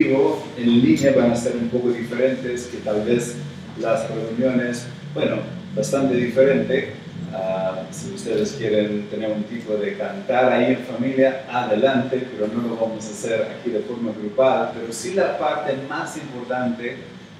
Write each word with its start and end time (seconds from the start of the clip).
en 0.00 0.80
línea 0.80 1.12
van 1.16 1.32
a 1.32 1.34
ser 1.34 1.56
un 1.56 1.68
poco 1.70 1.90
diferentes 1.90 2.66
que 2.66 2.76
tal 2.78 3.02
vez 3.04 3.34
las 3.80 4.08
reuniones, 4.08 4.86
bueno, 5.12 5.38
bastante 5.74 6.14
diferente. 6.14 6.90
Ah, 7.34 7.82
si 7.90 8.12
ustedes 8.14 8.52
quieren 8.52 9.08
tener 9.10 9.32
un 9.32 9.42
tipo 9.42 9.74
de 9.74 9.96
cantar 9.96 10.52
ahí 10.52 10.74
en 10.74 10.78
familia, 10.84 11.44
adelante, 11.50 12.28
pero 12.30 12.46
no 12.46 12.68
lo 12.68 12.76
vamos 12.76 13.04
a 13.06 13.10
hacer 13.10 13.42
aquí 13.42 13.70
de 13.70 13.80
forma 13.80 14.12
grupal. 14.12 14.70
Pero 14.72 14.92
sí 14.92 15.14
la 15.14 15.36
parte 15.36 15.74
más 15.88 16.16
importante 16.16 16.94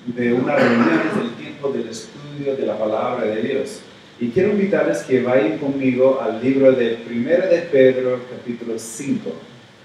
de 0.06 0.32
una 0.32 0.56
reunión 0.56 1.00
es 1.12 1.22
el 1.22 1.30
tiempo 1.36 1.70
del 1.70 1.88
estudio 1.88 2.56
de 2.56 2.66
la 2.66 2.76
palabra 2.76 3.24
de 3.24 3.40
Dios. 3.40 3.82
Y 4.18 4.30
quiero 4.30 4.50
invitarles 4.50 5.04
que 5.04 5.22
vayan 5.22 5.58
conmigo 5.58 6.20
al 6.20 6.42
libro 6.42 6.72
de 6.72 6.98
1 7.08 7.28
de 7.28 7.68
Pedro, 7.70 8.18
capítulo 8.28 8.76
5. 8.76 9.30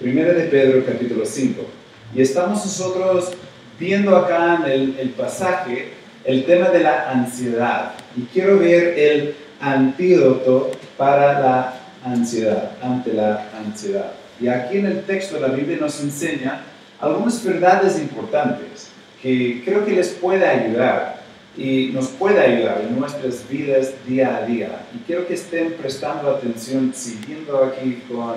1 0.02 0.12
de 0.12 0.44
Pedro, 0.46 0.84
capítulo 0.84 1.24
5. 1.24 1.83
Y 2.16 2.22
estamos 2.22 2.64
nosotros 2.66 3.32
viendo 3.80 4.16
acá 4.16 4.60
en 4.64 4.72
el, 4.72 5.00
el 5.00 5.10
pasaje 5.10 5.94
el 6.26 6.46
tema 6.46 6.70
de 6.70 6.80
la 6.82 7.10
ansiedad. 7.10 7.94
Y 8.16 8.22
quiero 8.24 8.60
ver 8.60 8.98
el 8.98 9.36
antídoto 9.60 10.72
para 10.98 11.40
la 11.40 11.74
ansiedad, 12.04 12.72
ante 12.82 13.14
la 13.14 13.50
ansiedad. 13.58 14.12
Y 14.40 14.48
aquí 14.48 14.78
en 14.78 14.88
el 14.88 15.04
texto 15.04 15.40
la 15.40 15.48
Biblia 15.48 15.78
nos 15.80 16.00
enseña 16.02 16.62
algunas 17.00 17.44
verdades 17.44 18.00
importantes 18.00 18.90
que 19.22 19.62
creo 19.64 19.86
que 19.86 19.94
les 19.94 20.10
puede 20.10 20.46
ayudar 20.46 21.22
y 21.56 21.92
nos 21.94 22.08
puede 22.08 22.40
ayudar 22.40 22.82
en 22.82 23.00
nuestras 23.00 23.48
vidas 23.48 23.94
día 24.08 24.38
a 24.38 24.46
día. 24.46 24.70
Y 24.94 25.00
quiero 25.06 25.28
que 25.28 25.36
estén 25.36 25.74
prestando 25.74 26.30
atención, 26.30 26.92
siguiendo 26.94 27.64
aquí 27.64 28.02
con, 28.10 28.36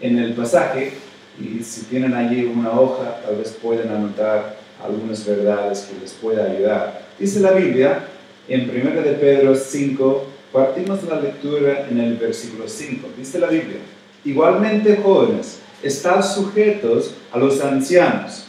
en 0.00 0.18
el 0.18 0.34
pasaje, 0.34 0.92
y 1.40 1.62
si 1.62 1.82
tienen 1.82 2.14
allí 2.14 2.44
una 2.44 2.72
hoja, 2.72 3.20
tal 3.24 3.36
vez 3.36 3.56
pueden 3.62 3.90
anotar 3.90 4.56
algunas 4.84 5.24
verdades 5.26 5.88
que 5.90 6.00
les 6.00 6.12
pueda 6.12 6.50
ayudar. 6.50 7.02
Dice 7.18 7.40
la 7.40 7.52
Biblia 7.52 8.04
en 8.48 8.70
1 8.70 9.02
de 9.02 9.12
Pedro 9.12 9.54
5, 9.54 10.26
partimos 10.52 11.02
la 11.04 11.20
lectura 11.20 11.86
en 11.90 12.00
el 12.00 12.16
versículo 12.16 12.68
5. 12.68 13.08
Dice 13.16 13.38
la 13.38 13.48
Biblia, 13.48 13.78
igualmente 14.24 14.96
jóvenes, 14.96 15.60
están 15.82 16.22
sujetos 16.22 17.14
a 17.30 17.38
los 17.38 17.60
ancianos 17.60 18.44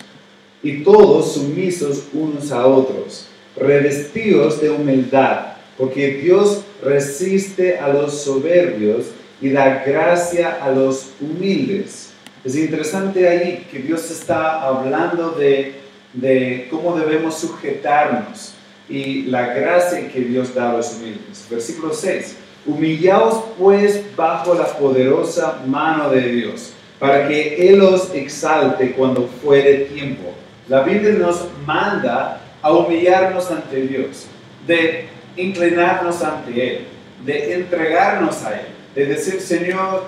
y 0.64 0.84
todos 0.84 1.34
sumisos 1.34 2.06
unos 2.14 2.52
a 2.52 2.66
otros, 2.66 3.28
revestidos 3.56 4.62
de 4.62 4.70
humildad, 4.70 5.54
porque 5.78 6.14
Dios 6.16 6.64
resiste 6.84 7.78
a 7.78 7.90
los 7.90 8.22
soberbios 8.22 9.08
y 9.42 9.50
da 9.50 9.84
gracia 9.86 10.58
a 10.62 10.72
los 10.72 11.12
humildes. 11.22 12.09
Es 12.44 12.56
interesante 12.56 13.28
ahí 13.28 13.68
que 13.70 13.80
Dios 13.80 14.10
está 14.10 14.62
hablando 14.62 15.32
de, 15.32 15.76
de 16.14 16.68
cómo 16.72 16.98
debemos 16.98 17.38
sujetarnos 17.38 18.54
y 18.88 19.24
la 19.24 19.54
gracia 19.54 20.10
que 20.10 20.22
Dios 20.22 20.56
da 20.56 20.72
a 20.72 20.74
los 20.78 20.96
humildes. 20.96 21.46
Versículo 21.50 21.94
6. 21.94 22.38
Humillaos 22.66 23.44
pues 23.58 24.04
bajo 24.16 24.54
la 24.54 24.68
poderosa 24.68 25.62
mano 25.68 26.10
de 26.10 26.22
Dios, 26.32 26.72
para 26.98 27.28
que 27.28 27.70
Él 27.70 27.82
os 27.82 28.14
exalte 28.14 28.94
cuando 28.94 29.28
fuere 29.44 29.90
tiempo. 29.94 30.34
La 30.68 30.82
Biblia 30.82 31.12
nos 31.14 31.46
manda 31.66 32.42
a 32.62 32.72
humillarnos 32.72 33.52
ante 33.52 33.82
Dios, 33.82 34.28
de 34.66 35.08
inclinarnos 35.36 36.22
ante 36.24 36.78
Él, 36.78 36.86
de 37.26 37.54
entregarnos 37.56 38.44
a 38.44 38.60
Él, 38.60 38.68
de 38.96 39.06
decir, 39.06 39.42
Señor, 39.42 40.04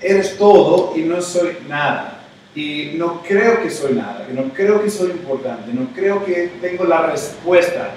eres 0.00 0.36
todo 0.36 0.94
y 0.96 1.02
no 1.02 1.20
soy 1.20 1.56
nada. 1.68 2.16
Y 2.54 2.92
no 2.96 3.22
creo 3.22 3.62
que 3.62 3.70
soy 3.70 3.94
nada, 3.94 4.26
no 4.32 4.52
creo 4.52 4.82
que 4.82 4.90
soy 4.90 5.12
importante, 5.12 5.72
no 5.72 5.88
creo 5.94 6.24
que 6.24 6.50
tengo 6.60 6.84
la 6.84 7.06
respuesta. 7.06 7.92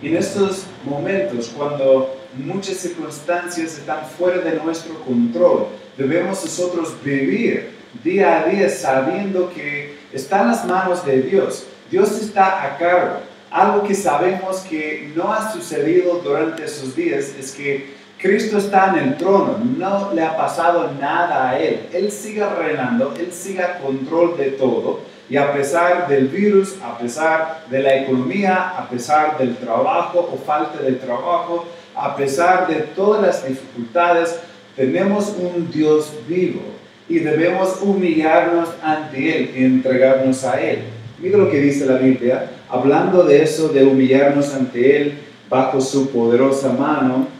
Y 0.00 0.08
en 0.08 0.16
estos 0.16 0.64
momentos, 0.84 1.52
cuando 1.54 2.16
muchas 2.34 2.78
circunstancias 2.78 3.78
están 3.78 4.06
fuera 4.06 4.38
de 4.38 4.58
nuestro 4.60 4.94
control, 5.04 5.66
debemos 5.98 6.42
nosotros 6.42 6.94
vivir 7.04 7.70
día 8.02 8.40
a 8.40 8.44
día 8.48 8.70
sabiendo 8.70 9.52
que 9.52 9.94
está 10.12 10.40
en 10.40 10.48
las 10.48 10.64
manos 10.64 11.04
de 11.04 11.20
Dios. 11.22 11.66
Dios 11.90 12.10
está 12.20 12.64
a 12.64 12.78
cargo. 12.78 13.20
Algo 13.50 13.82
que 13.82 13.94
sabemos 13.94 14.58
que 14.60 15.10
no 15.14 15.32
ha 15.32 15.52
sucedido 15.52 16.20
durante 16.22 16.64
esos 16.64 16.94
días 16.94 17.34
es 17.38 17.52
que 17.52 17.97
Cristo 18.18 18.58
está 18.58 18.92
en 18.92 19.10
el 19.10 19.16
trono, 19.16 19.58
no 19.78 20.12
le 20.12 20.24
ha 20.24 20.36
pasado 20.36 20.90
nada 21.00 21.50
a 21.50 21.58
Él. 21.58 21.86
Él 21.92 22.10
sigue 22.10 22.44
reinando, 22.44 23.14
Él 23.16 23.32
sigue 23.32 23.62
a 23.62 23.78
control 23.78 24.36
de 24.36 24.50
todo. 24.52 25.00
Y 25.30 25.36
a 25.36 25.52
pesar 25.52 26.08
del 26.08 26.26
virus, 26.26 26.74
a 26.82 26.98
pesar 26.98 27.64
de 27.70 27.80
la 27.80 27.96
economía, 27.96 28.70
a 28.76 28.88
pesar 28.88 29.38
del 29.38 29.56
trabajo 29.56 30.30
o 30.32 30.36
falta 30.36 30.82
de 30.82 30.92
trabajo, 30.92 31.66
a 31.94 32.16
pesar 32.16 32.66
de 32.66 32.76
todas 32.96 33.22
las 33.22 33.46
dificultades, 33.46 34.40
tenemos 34.74 35.36
un 35.38 35.70
Dios 35.70 36.12
vivo 36.26 36.62
y 37.08 37.20
debemos 37.20 37.80
humillarnos 37.82 38.70
ante 38.82 39.36
Él 39.36 39.50
y 39.54 39.64
entregarnos 39.64 40.44
a 40.44 40.60
Él. 40.60 40.80
Mira 41.20 41.38
lo 41.38 41.50
que 41.50 41.60
dice 41.60 41.86
la 41.86 41.98
Biblia, 41.98 42.50
hablando 42.68 43.22
de 43.22 43.44
eso, 43.44 43.68
de 43.68 43.84
humillarnos 43.84 44.52
ante 44.54 44.96
Él 44.96 45.18
bajo 45.48 45.80
su 45.80 46.10
poderosa 46.10 46.72
mano 46.72 47.37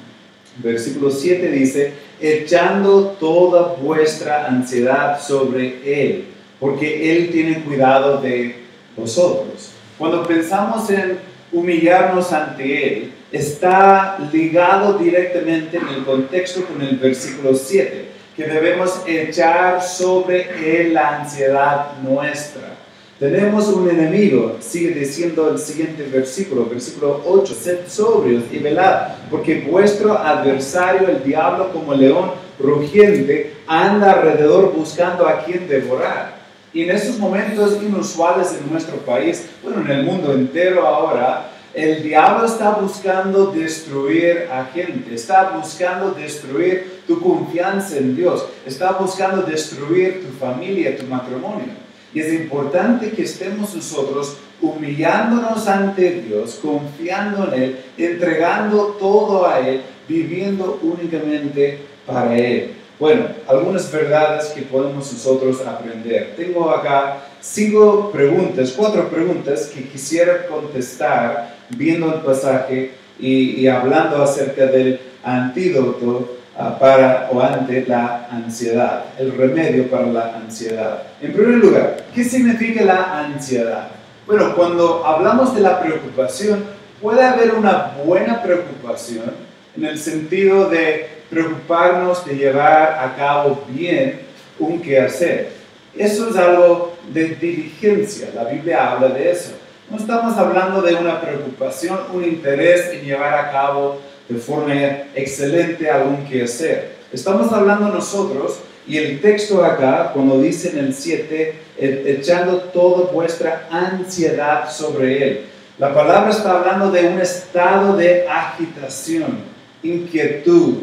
Versículo 0.59 1.11
7 1.11 1.51
dice, 1.51 1.93
echando 2.21 3.17
toda 3.21 3.75
vuestra 3.75 4.47
ansiedad 4.47 5.21
sobre 5.21 5.79
Él, 5.85 6.25
porque 6.59 7.17
Él 7.17 7.31
tiene 7.31 7.63
cuidado 7.63 8.21
de 8.21 8.57
vosotros. 8.97 9.71
Cuando 9.97 10.27
pensamos 10.27 10.91
en 10.91 11.19
humillarnos 11.53 12.33
ante 12.33 12.87
Él, 12.87 13.13
está 13.31 14.19
ligado 14.33 14.99
directamente 14.99 15.77
en 15.77 15.89
el 15.89 16.05
contexto 16.05 16.65
con 16.65 16.83
el 16.83 16.97
versículo 16.97 17.55
7, 17.55 18.09
que 18.37 18.45
debemos 18.45 19.03
echar 19.07 19.83
sobre 19.83 20.81
Él 20.81 20.95
la 20.95 21.21
ansiedad 21.21 21.99
nuestra. 22.03 22.78
Tenemos 23.19 23.67
un 23.67 23.91
enemigo, 23.91 24.59
sigue 24.61 24.91
diciendo 24.91 25.51
el 25.51 25.59
siguiente 25.59 26.05
versículo, 26.05 26.67
versículo 26.67 27.21
8, 27.27 27.53
sed 27.53 27.79
sobrios 27.89 28.45
y 28.53 28.59
velad, 28.59 29.09
porque 29.29 29.67
vuestro 29.69 30.17
adversario, 30.17 31.09
el 31.09 31.25
diablo, 31.25 31.73
como 31.73 31.95
león 31.95 32.31
rugiente, 32.61 33.55
anda 33.67 34.13
alrededor 34.13 34.73
buscando 34.73 35.27
a 35.27 35.45
quien 35.45 35.67
devorar. 35.67 36.39
Y 36.73 36.85
en 36.85 36.91
estos 36.91 37.19
momentos 37.19 37.83
inusuales 37.83 38.57
en 38.57 38.71
nuestro 38.71 38.99
país, 38.99 39.47
bueno, 39.65 39.81
en 39.81 39.91
el 39.91 40.05
mundo 40.05 40.33
entero 40.33 40.87
ahora, 40.87 41.51
el 41.75 42.05
diablo 42.05 42.47
está 42.47 42.71
buscando 42.71 43.47
destruir 43.47 44.47
a 44.49 44.67
gente, 44.67 45.17
está 45.17 45.57
buscando 45.57 46.13
destruir 46.13 47.03
tu 47.09 47.21
confianza 47.21 47.97
en 47.97 48.15
Dios, 48.15 48.47
está 48.65 48.93
buscando 48.93 49.43
destruir 49.43 50.25
tu 50.25 50.39
familia, 50.39 50.97
tu 50.97 51.05
matrimonio. 51.07 51.88
Y 52.15 52.21
es 52.21 52.33
importante 52.33 53.11
que 53.11 53.23
estemos 53.23 53.75
nosotros 53.75 54.37
humillándonos 54.61 55.67
ante 55.69 56.23
Dios, 56.23 56.59
confiando 56.63 57.53
en 57.53 57.63
Él, 57.63 57.79
entregando 57.97 58.97
todo 58.99 59.47
a 59.47 59.61
Él, 59.61 59.83
viviendo 60.09 60.79
únicamente 60.83 61.81
para 62.07 62.37
Él. 62.37 62.73
Bueno, 62.99 63.27
algunas 63.47 63.93
verdades 63.93 64.47
que 64.47 64.63
podemos 64.63 65.13
nosotros 65.13 65.65
aprender. 65.65 66.35
Tengo 66.37 66.71
acá 66.71 67.19
cinco 67.41 68.11
preguntas, 68.11 68.75
cuatro 68.77 69.09
preguntas 69.09 69.71
que 69.73 69.85
quisiera 69.85 70.47
contestar 70.49 71.57
viendo 71.71 72.13
el 72.13 72.23
pasaje 72.23 72.93
y, 73.21 73.61
y 73.61 73.69
hablando 73.69 74.21
acerca 74.23 74.67
del 74.67 74.99
antídoto 75.23 76.38
para 76.59 77.29
o 77.33 77.41
ante 77.41 77.87
la 77.87 78.27
ansiedad, 78.31 79.05
el 79.17 79.37
remedio 79.37 79.89
para 79.89 80.07
la 80.07 80.35
ansiedad. 80.35 81.05
En 81.21 81.33
primer 81.33 81.59
lugar, 81.59 82.05
¿qué 82.13 82.25
significa 82.25 82.83
la 82.83 83.21
ansiedad? 83.21 83.89
Bueno, 84.27 84.55
cuando 84.57 85.07
hablamos 85.07 85.55
de 85.55 85.61
la 85.61 85.81
preocupación, 85.81 86.65
puede 87.01 87.23
haber 87.23 87.55
una 87.55 87.93
buena 88.05 88.43
preocupación 88.43 89.33
en 89.77 89.85
el 89.85 89.99
sentido 89.99 90.69
de 90.69 91.09
preocuparnos 91.31 92.27
de 92.27 92.35
llevar 92.35 92.99
a 93.05 93.15
cabo 93.17 93.65
bien 93.69 94.23
un 94.59 94.83
quehacer. 94.83 95.53
Eso 95.97 96.29
es 96.31 96.37
algo 96.37 96.97
de 97.13 97.37
diligencia, 97.37 98.31
la 98.35 98.45
Biblia 98.45 98.91
habla 98.91 99.09
de 99.09 99.31
eso. 99.31 99.53
No 99.89 99.97
estamos 99.97 100.37
hablando 100.37 100.83
de 100.83 100.97
una 100.97 101.21
preocupación, 101.21 101.99
un 102.13 102.25
interés 102.25 102.91
en 102.93 103.03
llevar 103.03 103.33
a 103.33 103.51
cabo 103.53 104.01
de 104.29 104.39
forma 104.39 104.75
excelente 105.15 105.91
algún 105.91 106.25
que 106.27 106.43
hacer. 106.43 106.97
Estamos 107.13 107.53
hablando 107.53 107.89
nosotros 107.89 108.61
y 108.87 108.97
el 108.99 109.21
texto 109.21 109.65
acá, 109.65 110.13
cuando 110.13 110.41
dice 110.41 110.71
en 110.71 110.79
el 110.79 110.95
7, 110.95 111.55
echando 111.79 112.57
toda 112.59 113.11
vuestra 113.13 113.69
ansiedad 113.71 114.71
sobre 114.71 115.23
él. 115.23 115.41
La 115.79 115.95
palabra 115.95 116.31
está 116.31 116.59
hablando 116.59 116.91
de 116.91 117.07
un 117.07 117.21
estado 117.21 117.97
de 117.97 118.27
agitación, 118.29 119.39
inquietud 119.83 120.83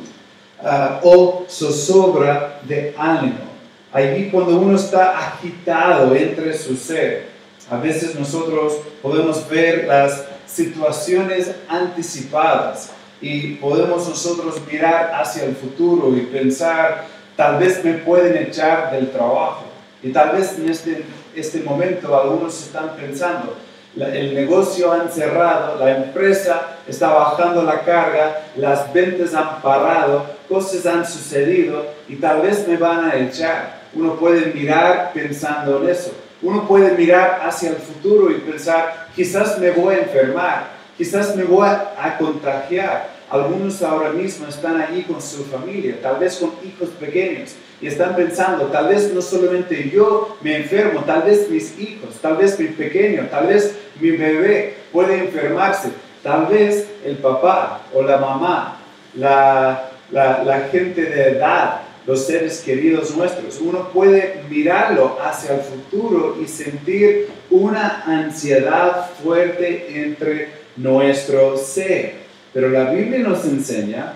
ah, 0.63 0.99
o 1.03 1.45
zozobra 1.49 2.59
de 2.63 2.93
ánimo. 2.97 3.45
Allí 3.91 4.29
cuando 4.29 4.57
uno 4.57 4.75
está 4.75 5.17
agitado 5.17 6.15
entre 6.15 6.57
su 6.57 6.75
ser, 6.75 7.35
A 7.67 7.77
veces 7.77 8.13
nosotros 8.13 8.73
podemos 9.01 9.49
ver 9.49 9.85
las 9.87 10.25
situaciones 10.45 11.51
anticipadas 11.67 12.91
y 13.25 13.55
podemos 13.55 14.07
nosotros 14.07 14.61
mirar 14.71 15.11
hacia 15.15 15.45
el 15.45 15.55
futuro 15.55 16.15
y 16.15 16.27
pensar, 16.27 17.05
tal 17.35 17.57
vez 17.57 17.83
me 17.83 17.93
pueden 17.93 18.37
echar 18.37 18.91
del 18.91 19.09
trabajo. 19.09 19.63
Y 20.03 20.11
tal 20.11 20.33
vez 20.33 20.59
en 20.59 20.69
este, 20.69 21.03
este 21.35 21.61
momento 21.61 22.15
algunos 22.15 22.61
están 22.61 22.95
pensando, 22.95 23.55
el 23.97 24.35
negocio 24.35 24.91
han 24.91 25.11
cerrado, 25.11 25.83
la 25.83 25.97
empresa 25.97 26.77
está 26.87 27.13
bajando 27.13 27.63
la 27.63 27.79
carga, 27.79 28.43
las 28.57 28.93
ventas 28.93 29.33
han 29.33 29.59
parado, 29.59 30.27
cosas 30.47 30.85
han 30.85 31.03
sucedido 31.03 31.83
y 32.07 32.17
tal 32.17 32.43
vez 32.43 32.67
me 32.67 32.77
van 32.77 33.09
a 33.09 33.15
echar. 33.15 33.85
Uno 33.95 34.17
puede 34.17 34.53
mirar 34.53 35.09
pensando 35.15 35.81
en 35.81 35.89
eso. 35.89 36.11
Uno 36.43 36.67
puede 36.67 36.91
mirar 36.91 37.41
hacia 37.43 37.69
el 37.69 37.77
futuro 37.77 38.29
y 38.29 38.35
pensar, 38.35 39.07
quizás 39.15 39.57
me 39.57 39.71
voy 39.71 39.95
a 39.95 39.99
enfermar, 40.01 40.67
quizás 40.95 41.35
me 41.35 41.43
voy 41.43 41.67
a 41.67 42.17
contagiar. 42.19 43.14
Algunos 43.29 43.81
ahora 43.81 44.11
mismo 44.11 44.47
están 44.47 44.79
allí 44.79 45.01
con 45.03 45.21
su 45.21 45.45
familia, 45.45 45.97
tal 46.01 46.17
vez 46.17 46.37
con 46.37 46.51
hijos 46.63 46.89
pequeños, 46.99 47.55
y 47.81 47.87
están 47.87 48.15
pensando, 48.15 48.65
tal 48.65 48.87
vez 48.87 49.11
no 49.13 49.21
solamente 49.21 49.89
yo 49.93 50.37
me 50.41 50.57
enfermo, 50.57 51.01
tal 51.05 51.23
vez 51.23 51.49
mis 51.49 51.77
hijos, 51.79 52.15
tal 52.21 52.37
vez 52.37 52.59
mi 52.59 52.67
pequeño, 52.67 53.27
tal 53.31 53.47
vez 53.47 53.75
mi 53.99 54.11
bebé 54.11 54.75
puede 54.91 55.17
enfermarse, 55.17 55.89
tal 56.21 56.45
vez 56.47 56.87
el 57.03 57.17
papá 57.17 57.81
o 57.93 58.03
la 58.03 58.17
mamá, 58.17 58.79
la, 59.15 59.89
la, 60.11 60.43
la 60.43 60.59
gente 60.69 61.03
de 61.03 61.29
edad, 61.29 61.81
los 62.05 62.27
seres 62.27 62.61
queridos 62.61 63.15
nuestros. 63.15 63.59
Uno 63.59 63.89
puede 63.89 64.43
mirarlo 64.49 65.17
hacia 65.23 65.55
el 65.55 65.61
futuro 65.61 66.37
y 66.39 66.47
sentir 66.47 67.29
una 67.49 68.03
ansiedad 68.05 69.09
fuerte 69.23 70.03
entre 70.03 70.49
nuestro 70.77 71.57
ser. 71.57 72.24
Pero 72.55 72.69
la 72.69 72.89
Biblia 72.89 73.19
nos 73.19 73.43
enseña 73.43 74.13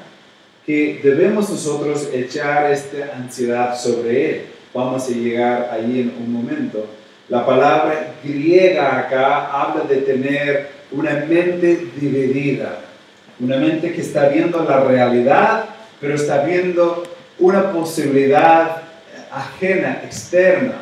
que 0.65 1.01
debemos 1.03 1.49
nosotros 1.49 2.07
echar 2.13 2.71
esta 2.71 3.13
ansiedad 3.13 3.77
sobre 3.77 4.29
Él. 4.29 4.45
Vamos 4.73 5.09
a 5.09 5.11
llegar 5.11 5.69
ahí 5.73 5.99
en 5.99 6.23
un 6.23 6.31
momento. 6.31 6.87
La 7.27 7.45
palabra 7.45 8.13
griega 8.23 8.97
acá 8.97 9.47
habla 9.47 9.83
de 9.83 9.97
tener 9.97 10.69
una 10.89 11.25
mente 11.27 11.89
dividida, 11.99 12.79
una 13.41 13.57
mente 13.57 13.91
que 13.91 13.99
está 13.99 14.29
viendo 14.29 14.63
la 14.63 14.85
realidad, 14.85 15.65
pero 15.99 16.15
está 16.15 16.45
viendo 16.45 17.03
una 17.39 17.73
posibilidad 17.73 18.83
ajena, 19.33 19.99
externa. 20.05 20.75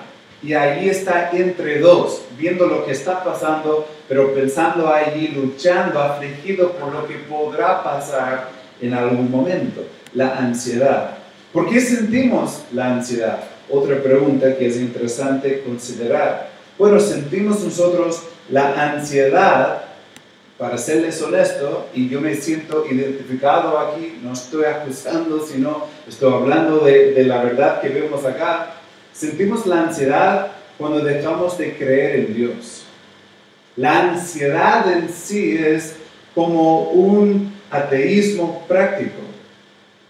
Y 0.43 0.53
ahí 0.53 0.89
está 0.89 1.31
entre 1.33 1.79
dos, 1.79 2.21
viendo 2.37 2.67
lo 2.67 2.85
que 2.85 2.91
está 2.91 3.23
pasando, 3.23 3.87
pero 4.07 4.33
pensando 4.33 4.87
allí, 4.87 5.29
luchando, 5.29 5.99
afligido 5.99 6.73
por 6.73 6.93
lo 6.93 7.07
que 7.07 7.15
podrá 7.15 7.83
pasar 7.83 8.49
en 8.79 8.93
algún 8.93 9.31
momento. 9.31 9.83
La 10.13 10.37
ansiedad. 10.37 11.17
¿Por 11.51 11.69
qué 11.69 11.81
sentimos 11.81 12.63
la 12.71 12.93
ansiedad? 12.93 13.39
Otra 13.69 14.01
pregunta 14.01 14.55
que 14.55 14.67
es 14.67 14.77
interesante 14.77 15.63
considerar. 15.65 16.49
Bueno, 16.77 16.99
sentimos 16.99 17.63
nosotros 17.63 18.23
la 18.49 18.91
ansiedad 18.91 19.81
para 20.57 20.77
serles 20.77 21.21
honesto, 21.21 21.87
y 21.93 22.09
yo 22.09 22.19
me 22.19 22.33
siento 22.33 22.85
identificado 22.89 23.77
aquí, 23.77 24.19
no 24.23 24.33
estoy 24.33 24.65
acusando, 24.65 25.45
sino 25.45 25.85
estoy 26.07 26.33
hablando 26.33 26.79
de, 26.79 27.11
de, 27.11 27.23
la 27.25 27.43
verdad 27.43 27.79
que 27.79 27.89
vemos 27.89 28.25
acá, 28.25 28.76
sentimos 29.17 29.65
la 29.65 29.83
ansiedad 29.83 30.51
cuando 30.77 30.99
dejamos 30.99 31.57
de 31.57 31.75
creer 31.75 32.19
en 32.19 32.35
Dios. 32.35 32.83
La 33.75 34.11
ansiedad 34.11 34.91
en 34.91 35.09
sí 35.09 35.57
es 35.57 35.95
como 36.35 36.89
un 36.89 37.53
ateísmo 37.71 38.65
práctico. 38.67 39.21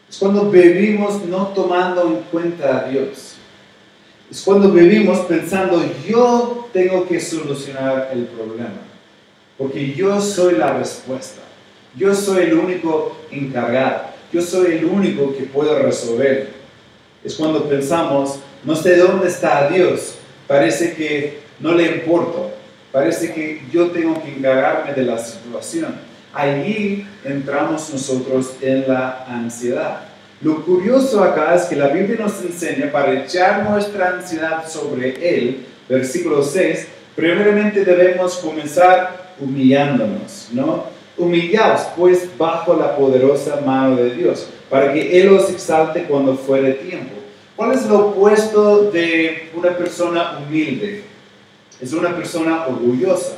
Es 0.10 0.18
cuando 0.18 0.50
vivimos 0.50 1.24
no 1.26 1.48
tomando 1.48 2.08
en 2.08 2.22
cuenta 2.32 2.80
a 2.80 2.90
Dios. 2.90 3.36
Es 4.30 4.42
cuando 4.42 4.72
vivimos 4.72 5.20
pensando, 5.20 5.84
yo 6.08 6.70
tengo 6.74 7.08
que 7.08 7.20
solucionar 7.20 8.10
el 8.12 8.26
problema 8.26 8.88
porque 9.58 9.94
yo 9.94 10.22
soy 10.22 10.56
la 10.56 10.74
respuesta. 10.74 11.42
Yo 11.96 12.14
soy 12.14 12.44
el 12.44 12.54
único 12.54 13.18
encargado. 13.32 14.04
Yo 14.32 14.42
soy 14.42 14.74
el 14.74 14.86
único 14.86 15.36
que 15.36 15.44
puedo 15.44 15.80
resolver. 15.80 16.57
Es 17.28 17.36
cuando 17.36 17.66
pensamos, 17.66 18.40
no 18.64 18.74
sé 18.74 18.96
dónde 18.96 19.28
está 19.28 19.68
Dios. 19.68 20.14
Parece 20.48 20.94
que 20.94 21.42
no 21.60 21.74
le 21.74 21.98
importo. 21.98 22.52
Parece 22.94 23.34
que 23.34 23.64
yo 23.70 23.92
tengo 23.92 24.24
que 24.24 24.30
encargarme 24.30 24.94
de 24.94 25.04
la 25.04 25.18
situación. 25.18 25.94
Allí 26.34 27.06
entramos 27.26 27.92
nosotros 27.92 28.54
en 28.62 28.88
la 28.88 29.26
ansiedad. 29.28 30.06
Lo 30.40 30.64
curioso 30.64 31.22
acá 31.22 31.54
es 31.54 31.64
que 31.64 31.76
la 31.76 31.90
Biblia 31.90 32.16
nos 32.18 32.42
enseña 32.42 32.94
para 32.94 33.26
echar 33.26 33.70
nuestra 33.70 34.12
ansiedad 34.12 34.66
sobre 34.66 35.38
Él, 35.38 35.66
versículo 35.90 36.42
6, 36.42 36.88
primeramente 37.14 37.84
debemos 37.84 38.38
comenzar 38.38 39.34
humillándonos, 39.38 40.48
¿no? 40.54 40.86
Humillaos 41.18 41.88
pues 41.98 42.30
bajo 42.38 42.74
la 42.74 42.96
poderosa 42.96 43.60
mano 43.66 43.98
de 43.98 44.12
Dios, 44.12 44.48
para 44.70 44.94
que 44.94 45.20
Él 45.20 45.28
os 45.28 45.50
exalte 45.50 46.04
cuando 46.04 46.38
fuere 46.38 46.72
tiempo. 46.76 47.17
¿Cuál 47.58 47.72
es 47.72 47.88
lo 47.88 48.10
opuesto 48.10 48.92
de 48.92 49.50
una 49.56 49.76
persona 49.76 50.38
humilde? 50.38 51.04
Es 51.82 51.92
una 51.92 52.16
persona 52.16 52.68
orgullosa, 52.68 53.34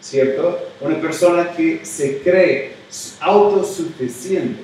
¿cierto? 0.00 0.60
Una 0.80 1.00
persona 1.00 1.50
que 1.50 1.84
se 1.84 2.20
cree 2.20 2.76
autosuficiente. 3.18 4.62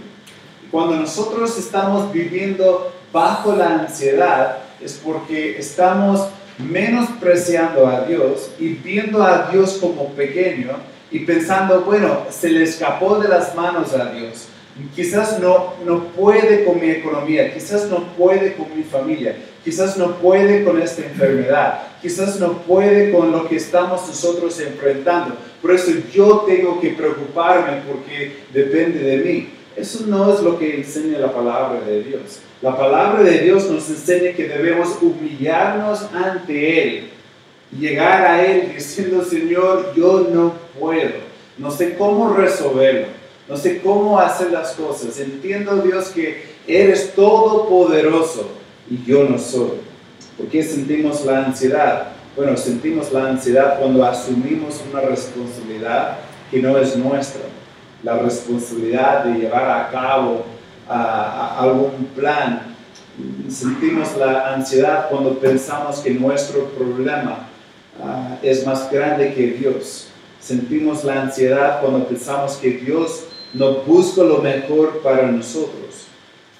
Cuando 0.71 0.95
nosotros 0.95 1.59
estamos 1.59 2.12
viviendo 2.12 2.93
bajo 3.12 3.57
la 3.57 3.81
ansiedad, 3.81 4.59
es 4.81 5.01
porque 5.05 5.59
estamos 5.59 6.29
menospreciando 6.59 7.89
a 7.89 8.03
Dios 8.03 8.53
y 8.61 8.69
viendo 8.69 9.25
a 9.25 9.51
Dios 9.51 9.79
como 9.81 10.11
pequeño 10.11 10.71
y 11.11 11.19
pensando, 11.21 11.81
bueno, 11.81 12.27
se 12.31 12.51
le 12.51 12.62
escapó 12.62 13.19
de 13.19 13.27
las 13.27 13.57
manos 13.57 13.93
a 13.93 14.12
Dios. 14.12 14.47
Quizás 14.94 15.38
no, 15.41 15.75
no 15.85 16.05
puede 16.09 16.65
con 16.65 16.81
mi 16.81 16.91
economía, 16.91 17.53
quizás 17.53 17.87
no 17.87 18.05
puede 18.17 18.55
con 18.55 18.67
mi 18.77 18.82
familia, 18.82 19.37
quizás 19.65 19.97
no 19.97 20.17
puede 20.17 20.65
con 20.65 20.81
esta 20.81 21.03
enfermedad, 21.03 21.82
quizás 22.03 22.38
no 22.41 22.59
puede 22.62 23.12
con 23.12 23.32
lo 23.32 23.49
que 23.49 23.56
estamos 23.56 24.06
nosotros 24.06 24.61
enfrentando. 24.61 25.37
Por 25.62 25.73
eso 25.73 25.93
yo 26.12 26.44
tengo 26.47 26.81
que 26.81 26.90
preocuparme 26.90 27.83
porque 27.87 28.37
depende 28.52 29.00
de 29.00 29.16
mí. 29.19 29.49
Eso 29.76 30.04
no 30.07 30.33
es 30.33 30.40
lo 30.40 30.59
que 30.59 30.76
enseña 30.76 31.19
la 31.19 31.33
palabra 31.33 31.81
de 31.87 32.02
Dios. 32.02 32.40
La 32.61 32.76
palabra 32.76 33.23
de 33.23 33.38
Dios 33.38 33.71
nos 33.71 33.88
enseña 33.88 34.33
que 34.33 34.49
debemos 34.49 34.99
humillarnos 35.00 36.02
ante 36.12 36.83
Él, 36.83 37.11
llegar 37.78 38.23
a 38.23 38.45
Él 38.45 38.73
diciendo, 38.75 39.25
Señor, 39.25 39.95
yo 39.97 40.28
no 40.31 40.54
puedo, 40.78 41.12
no 41.57 41.71
sé 41.71 41.95
cómo 41.95 42.35
resolverlo, 42.35 43.07
no 43.50 43.57
sé 43.57 43.80
cómo 43.80 44.19
hacer 44.21 44.52
las 44.52 44.71
cosas. 44.73 45.19
Entiendo, 45.19 45.83
Dios, 45.83 46.11
que 46.11 46.45
eres 46.69 47.14
todopoderoso 47.16 48.49
y 48.88 49.02
yo 49.04 49.25
no 49.25 49.38
soy. 49.38 49.80
¿Por 50.37 50.47
qué 50.47 50.62
sentimos 50.62 51.25
la 51.25 51.47
ansiedad? 51.47 52.12
Bueno, 52.37 52.57
sentimos 52.57 53.12
la 53.12 53.26
ansiedad 53.26 53.80
cuando 53.80 54.04
asumimos 54.04 54.80
una 54.88 55.00
responsabilidad 55.00 56.19
que 56.49 56.62
no 56.62 56.78
es 56.78 56.97
nuestra. 56.97 57.42
La 58.04 58.19
responsabilidad 58.19 59.25
de 59.25 59.40
llevar 59.40 59.69
a 59.69 59.90
cabo 59.90 60.45
algún 60.88 62.07
plan. 62.14 62.76
Sentimos 63.49 64.16
la 64.16 64.54
ansiedad 64.54 65.09
cuando 65.11 65.40
pensamos 65.40 65.99
que 65.99 66.11
nuestro 66.11 66.66
problema 66.66 67.49
uh, 67.99 68.37
es 68.42 68.64
más 68.64 68.90
grande 68.90 69.35
que 69.35 69.49
Dios. 69.49 70.07
Sentimos 70.40 71.02
la 71.04 71.23
ansiedad 71.23 71.80
cuando 71.80 72.07
pensamos 72.07 72.57
que 72.57 72.71
Dios 72.71 73.25
no 73.52 73.73
busca 73.83 74.23
lo 74.23 74.38
mejor 74.38 75.00
para 75.02 75.26
nosotros. 75.26 76.07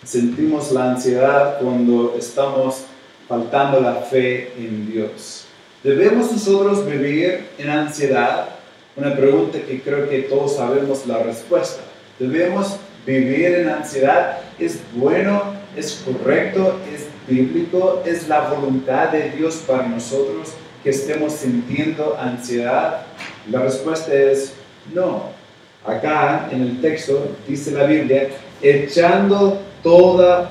Sentimos 0.05 0.73
la 0.73 0.93
ansiedad 0.93 1.59
cuando 1.61 2.17
estamos 2.19 2.85
faltando 3.29 3.81
la 3.81 3.97
fe 3.97 4.53
en 4.57 4.91
Dios. 4.91 5.45
¿Debemos 5.85 6.33
nosotros 6.33 6.85
vivir 6.87 7.47
en 7.59 7.71
ansiedad? 7.71 8.49
Una 8.97 9.15
pregunta 9.15 9.59
que 9.61 9.81
creo 9.81 10.09
que 10.09 10.23
todos 10.23 10.57
sabemos 10.57 11.07
la 11.07 11.23
respuesta. 11.23 11.83
¿Debemos 12.19 12.77
vivir 13.07 13.55
en 13.55 13.69
ansiedad 13.69 14.39
es 14.59 14.81
bueno, 14.95 15.55
es 15.77 16.03
correcto, 16.05 16.77
es 16.93 17.07
bíblico, 17.29 18.03
es 18.05 18.29
la 18.29 18.51
voluntad 18.51 19.11
de 19.11 19.31
Dios 19.31 19.63
para 19.67 19.87
nosotros 19.87 20.51
que 20.83 20.91
estemos 20.91 21.35
sintiendo 21.35 22.19
ansiedad? 22.19 23.07
La 23.51 23.61
respuesta 23.61 24.13
es 24.13 24.53
no. 24.93 25.40
Acá 25.85 26.49
en 26.53 26.63
el 26.63 26.81
texto 26.81 27.37
dice 27.49 27.71
la 27.71 27.85
Biblia, 27.85 28.29
echando 28.61 29.61
toda 29.83 30.51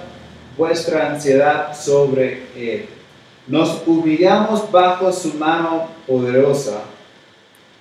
vuestra 0.57 1.12
ansiedad 1.12 1.75
sobre 1.75 2.43
Él. 2.55 2.86
Nos 3.48 3.83
humillamos 3.86 4.71
bajo 4.71 5.12
su 5.12 5.36
mano 5.36 5.88
poderosa 6.07 6.81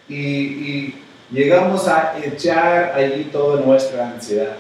y, 0.09 0.95
llegamos 1.31 1.87
a 1.87 2.15
echar 2.25 2.93
allí 2.95 3.25
toda 3.25 3.61
nuestra 3.61 4.09
ansiedad. 4.09 4.57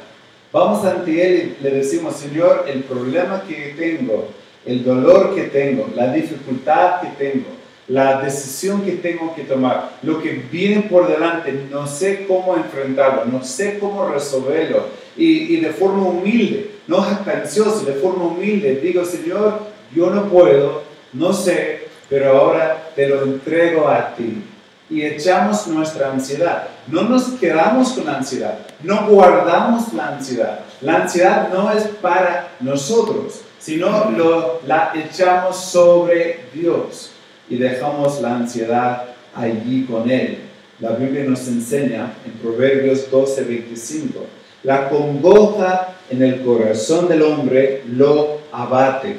Vamos 0.53 0.85
ante 0.85 1.27
Él 1.27 1.57
y 1.59 1.63
le 1.63 1.71
decimos, 1.71 2.17
Señor, 2.17 2.67
el 2.69 2.83
problema 2.85 3.43
que 3.49 3.75
tengo, 3.77 4.29
el 4.67 4.85
dolor 4.85 5.35
que 5.35 5.45
tengo, 5.45 5.89
la 5.95 6.13
dificultad 6.13 7.01
que 7.01 7.09
tengo, 7.09 7.47
la 7.89 8.21
decisión 8.21 8.83
que 8.83 8.93
tengo 8.93 9.35
que 9.35 9.45
tomar, 9.45 9.93
lo 10.03 10.21
que 10.21 10.33
viene 10.53 10.83
por 10.83 11.09
delante, 11.09 11.67
no 11.71 11.87
sé 11.87 12.27
cómo 12.27 12.55
enfrentarlo, 12.55 13.25
no 13.25 13.43
sé 13.43 13.79
cómo 13.79 14.07
resolverlo. 14.09 14.87
Y, 15.17 15.57
de 15.57 15.71
forma 15.71 16.05
humilde, 16.05 16.79
no 16.87 17.01
jactancioso, 17.01 17.85
de 17.85 17.95
forma 17.95 18.27
humilde, 18.27 18.77
digo, 18.77 19.05
Señor, 19.05 19.61
yo 19.93 20.11
no 20.11 20.29
puedo, 20.29 20.83
no 21.13 21.33
sé, 21.33 21.89
pero 22.09 22.39
ahora 22.39 22.91
te 22.95 23.09
lo 23.09 23.25
entrego 23.25 23.89
a 23.89 24.15
ti. 24.15 24.45
Y 24.91 25.03
echamos 25.03 25.67
nuestra 25.67 26.13
ansiedad. 26.13 26.69
No 26.87 27.03
nos 27.03 27.25
quedamos 27.33 27.93
con 27.93 28.07
la 28.07 28.19
ansiedad, 28.19 28.59
no 28.83 29.09
guardamos 29.09 29.93
la 29.93 30.09
ansiedad. 30.09 30.61
La 30.81 31.03
ansiedad 31.03 31.49
no 31.53 31.73
es 31.73 31.85
para 32.01 32.53
nosotros, 32.61 33.41
sino 33.59 34.11
lo, 34.13 34.61
la 34.67 34.93
echamos 34.95 35.57
sobre 35.57 36.45
Dios 36.55 37.13
y 37.51 37.57
dejamos 37.57 38.21
la 38.21 38.37
ansiedad 38.37 39.05
allí 39.35 39.85
con 39.85 40.11
Él. 40.11 40.39
La 40.81 40.91
Biblia 40.91 41.25
nos 41.25 41.47
enseña 41.49 42.13
en 42.25 42.33
Proverbios 42.33 43.11
12, 43.11 43.45
25, 43.45 44.25
la 44.63 44.89
congoja 44.89 45.95
en 46.11 46.23
el 46.23 46.43
corazón 46.43 47.09
del 47.09 47.23
hombre 47.23 47.83
lo 47.89 48.39
abate, 48.53 49.17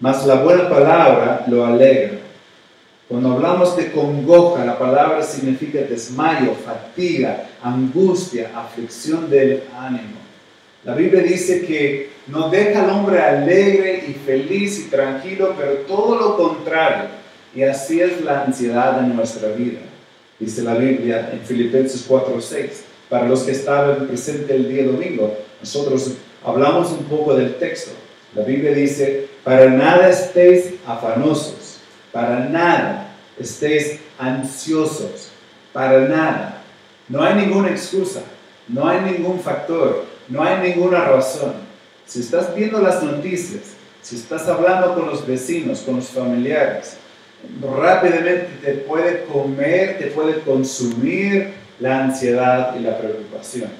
mas 0.00 0.26
la 0.26 0.36
buena 0.36 0.68
palabra 0.68 1.44
lo 1.48 1.64
alegra. 1.64 2.18
Cuando 3.08 3.32
hablamos 3.32 3.76
de 3.76 3.90
congoja, 3.90 4.64
la 4.64 4.78
palabra 4.78 5.22
significa 5.22 5.80
desmayo, 5.80 6.54
fatiga, 6.54 7.48
angustia, 7.62 8.52
aflicción 8.54 9.28
del 9.28 9.64
ánimo. 9.76 10.20
La 10.84 10.94
Biblia 10.94 11.22
dice 11.22 11.66
que 11.66 12.10
no 12.28 12.48
deja 12.48 12.84
al 12.84 12.90
hombre 12.90 13.20
alegre 13.20 14.04
y 14.08 14.12
feliz 14.12 14.78
y 14.78 14.90
tranquilo, 14.90 15.54
pero 15.58 15.72
todo 15.88 16.16
lo 16.16 16.36
contrario. 16.36 17.08
Y 17.54 17.62
así 17.64 18.00
es 18.00 18.22
la 18.22 18.44
ansiedad 18.44 19.00
en 19.00 19.16
nuestra 19.16 19.48
vida. 19.50 19.80
Dice 20.38 20.62
la 20.62 20.74
Biblia 20.74 21.30
en 21.32 21.40
Filipenses 21.40 22.06
4:6. 22.08 22.84
Para 23.08 23.26
los 23.26 23.42
que 23.42 23.50
estaban 23.50 24.06
presentes 24.06 24.50
el 24.50 24.68
día 24.68 24.86
domingo, 24.86 25.36
nosotros 25.60 26.12
hablamos 26.44 26.92
un 26.92 27.04
poco 27.04 27.34
del 27.34 27.56
texto. 27.56 27.90
La 28.34 28.44
Biblia 28.44 28.72
dice, 28.72 29.28
para 29.42 29.68
nada 29.68 30.08
estéis 30.08 30.74
afanosos, 30.86 31.80
para 32.12 32.48
nada 32.48 33.16
estéis 33.36 33.98
ansiosos, 34.16 35.32
para 35.72 36.06
nada. 36.06 36.62
No 37.08 37.24
hay 37.24 37.34
ninguna 37.34 37.70
excusa, 37.70 38.20
no 38.68 38.88
hay 38.88 39.00
ningún 39.00 39.40
factor, 39.40 40.04
no 40.28 40.44
hay 40.44 40.70
ninguna 40.70 41.06
razón. 41.06 41.54
Si 42.06 42.20
estás 42.20 42.54
viendo 42.54 42.80
las 42.80 43.02
noticias, 43.02 43.62
si 44.02 44.16
estás 44.16 44.46
hablando 44.46 44.94
con 44.94 45.06
los 45.06 45.26
vecinos, 45.26 45.80
con 45.80 45.96
los 45.96 46.08
familiares, 46.08 46.96
rápidamente 47.62 48.48
te 48.62 48.72
puede 48.72 49.24
comer, 49.24 49.98
te 49.98 50.06
puede 50.06 50.40
consumir 50.40 51.52
la 51.78 52.04
ansiedad 52.04 52.74
y 52.78 52.80
la 52.80 52.98
preocupación. 52.98 53.70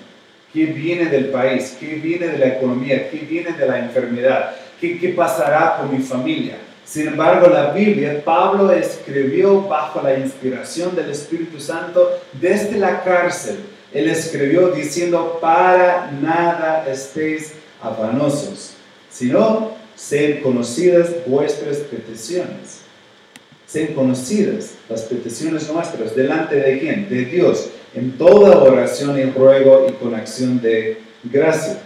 ¿Qué 0.52 0.66
viene 0.66 1.06
del 1.06 1.26
país? 1.26 1.76
¿Qué 1.78 1.94
viene 1.94 2.28
de 2.28 2.38
la 2.38 2.48
economía? 2.48 3.08
¿Qué 3.10 3.18
viene 3.18 3.52
de 3.52 3.66
la 3.66 3.78
enfermedad? 3.78 4.56
¿Qué, 4.80 4.98
qué 4.98 5.10
pasará 5.10 5.76
con 5.78 5.96
mi 5.96 6.02
familia? 6.02 6.56
Sin 6.84 7.06
embargo, 7.06 7.48
la 7.48 7.70
Biblia, 7.70 8.20
Pablo 8.24 8.72
escribió 8.72 9.62
bajo 9.62 10.02
la 10.02 10.18
inspiración 10.18 10.96
del 10.96 11.10
Espíritu 11.10 11.60
Santo 11.60 12.18
desde 12.32 12.78
la 12.78 13.04
cárcel. 13.04 13.60
Él 13.92 14.08
escribió 14.08 14.68
diciendo, 14.68 15.38
para 15.40 16.10
nada 16.20 16.84
estéis 16.90 17.52
afanosos, 17.80 18.72
sino 19.08 19.72
sean 19.94 20.40
conocidas 20.40 21.10
vuestras 21.26 21.76
peticiones. 21.76 22.80
Sean 23.70 23.94
conocidas 23.94 24.72
las 24.88 25.02
peticiones 25.02 25.70
nuestras 25.70 26.16
delante 26.16 26.56
de 26.56 26.78
quién? 26.80 27.08
De 27.08 27.24
Dios 27.24 27.70
en 27.94 28.12
toda 28.18 28.62
oración 28.62 29.18
y 29.18 29.24
ruego 29.24 29.86
y 29.88 29.92
con 29.92 30.14
acción 30.14 30.60
de 30.60 30.98
gracia. 31.24 31.78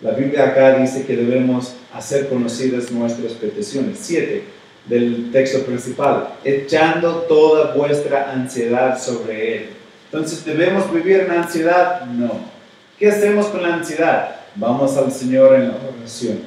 La 0.00 0.12
Biblia 0.12 0.48
acá 0.48 0.78
dice 0.78 1.04
que 1.04 1.16
debemos 1.16 1.74
hacer 1.92 2.28
conocidas 2.28 2.90
nuestras 2.90 3.32
peticiones. 3.32 3.98
Siete 4.00 4.44
del 4.86 5.30
texto 5.30 5.60
principal, 5.64 6.30
echando 6.42 7.26
toda 7.28 7.74
vuestra 7.74 8.32
ansiedad 8.32 9.00
sobre 9.00 9.56
Él. 9.56 9.66
Entonces, 10.10 10.44
¿debemos 10.44 10.92
vivir 10.92 11.20
en 11.20 11.30
ansiedad? 11.30 12.06
No. 12.06 12.40
¿Qué 12.98 13.08
hacemos 13.08 13.46
con 13.46 13.62
la 13.62 13.74
ansiedad? 13.74 14.36
Vamos 14.56 14.96
al 14.96 15.12
Señor 15.12 15.54
en 15.54 15.68
la 15.68 15.74
oración 15.96 16.40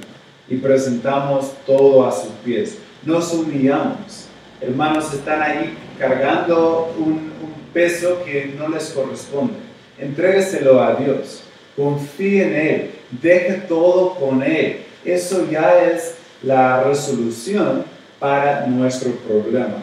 y 0.50 0.58
presentamos 0.58 1.52
todo 1.66 2.06
a 2.06 2.12
sus 2.12 2.32
pies. 2.44 2.78
Nos 3.06 3.32
humillamos. 3.34 4.28
Hermanos, 4.64 5.14
están 5.14 5.42
ahí 5.42 5.78
cargando 6.00 6.96
un, 6.98 7.34
peso 7.74 8.24
que 8.24 8.54
no 8.56 8.70
les 8.70 8.92
corresponde. 8.92 9.56
Entrégueselo 9.98 10.80
a 10.80 10.94
Dios. 10.94 11.42
Confíe 11.76 12.44
en 12.44 12.56
Él. 12.56 12.92
Deje 13.10 13.64
todo 13.68 14.14
con 14.14 14.44
Él. 14.44 14.82
Eso 15.04 15.50
ya 15.50 15.84
es 15.84 16.14
la 16.44 16.84
resolución 16.84 17.84
para 18.20 18.68
nuestro 18.68 19.10
problema. 19.12 19.78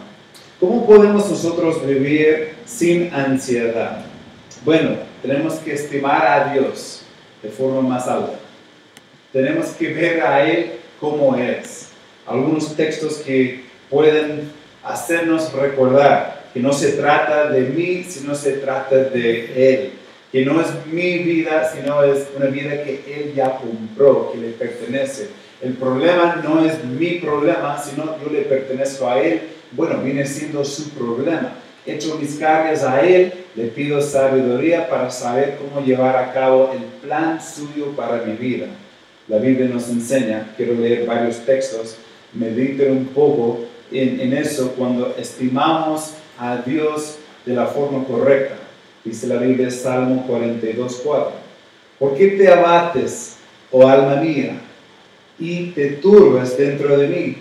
¿Cómo 0.61 0.87
podemos 0.87 1.29
nosotros 1.29 1.85
vivir 1.85 2.53
sin 2.65 3.13
ansiedad? 3.13 4.05
Bueno, 4.65 4.91
tenemos 5.21 5.55
que 5.55 5.73
estimar 5.73 6.25
a 6.25 6.53
Dios 6.53 7.03
de 7.43 7.49
forma 7.49 7.81
más 7.81 8.07
alta. 8.07 8.39
Tenemos 9.33 9.71
que 9.71 9.93
ver 9.93 10.23
a 10.23 10.49
Él 10.49 10.73
como 11.01 11.35
es. 11.35 11.89
Algunos 12.25 12.77
textos 12.77 13.15
que 13.17 13.65
pueden 13.91 14.60
hacernos 14.83 15.53
recordar 15.53 16.41
que 16.53 16.61
no 16.61 16.73
se 16.73 16.93
trata 16.93 17.51
de 17.51 17.61
mí, 17.61 18.05
sino 18.09 18.35
se 18.35 18.53
trata 18.55 18.97
de 18.97 19.75
Él, 19.75 19.93
que 20.33 20.45
no 20.45 20.61
es 20.61 20.69
mi 20.91 21.19
vida, 21.19 21.71
sino 21.73 22.03
es 22.03 22.27
una 22.37 22.47
vida 22.47 22.83
que 22.83 23.03
Él 23.07 23.33
ya 23.35 23.59
compró, 23.59 24.33
que 24.33 24.39
le 24.39 24.49
pertenece. 24.51 25.29
El 25.61 25.75
problema 25.75 26.41
no 26.43 26.65
es 26.65 26.83
mi 26.85 27.17
problema, 27.17 27.81
sino 27.83 28.17
yo 28.23 28.33
le 28.33 28.43
pertenezco 28.43 29.09
a 29.09 29.21
Él. 29.21 29.43
Bueno, 29.73 30.01
viene 30.03 30.27
siendo 30.27 30.65
su 30.65 30.91
problema. 30.91 31.55
Echo 31.87 32.17
mis 32.17 32.37
cargas 32.37 32.83
a 32.83 33.01
Él, 33.01 33.33
le 33.55 33.67
pido 33.67 34.01
sabiduría 34.01 34.89
para 34.89 35.11
saber 35.11 35.59
cómo 35.59 35.85
llevar 35.85 36.17
a 36.17 36.33
cabo 36.33 36.73
el 36.75 36.85
plan 37.07 37.41
suyo 37.41 37.93
para 37.97 38.23
mi 38.25 38.35
vida. 38.35 38.67
La 39.29 39.39
Biblia 39.39 39.69
nos 39.69 39.89
enseña, 39.89 40.53
quiero 40.57 40.75
leer 40.75 41.07
varios 41.07 41.45
textos, 41.45 41.97
mediten 42.33 42.93
un 42.93 43.07
poco 43.07 43.61
en, 43.93 44.33
eso 44.33 44.73
cuando 44.73 45.15
estimamos 45.19 46.15
a 46.39 46.59
Dios 46.59 47.17
de 47.45 47.55
la 47.55 47.67
forma 47.67 48.05
correcta. 48.05 48.57
Dice 49.05 49.27
la 49.27 49.37
Biblia, 49.37 49.71
Salmo 49.71 50.25
42, 50.27 51.01
4. 51.05 51.33
¿Por 51.99 52.17
qué 52.17 52.29
te 52.29 52.49
abates, 52.49 53.37
oh 53.71 53.87
alma 53.87 54.17
mía, 54.17 54.61
y 55.39 55.71
te 55.71 55.93
turbas 55.93 56.57
dentro 56.57 56.99
de 56.99 57.09
mí? 57.09 57.37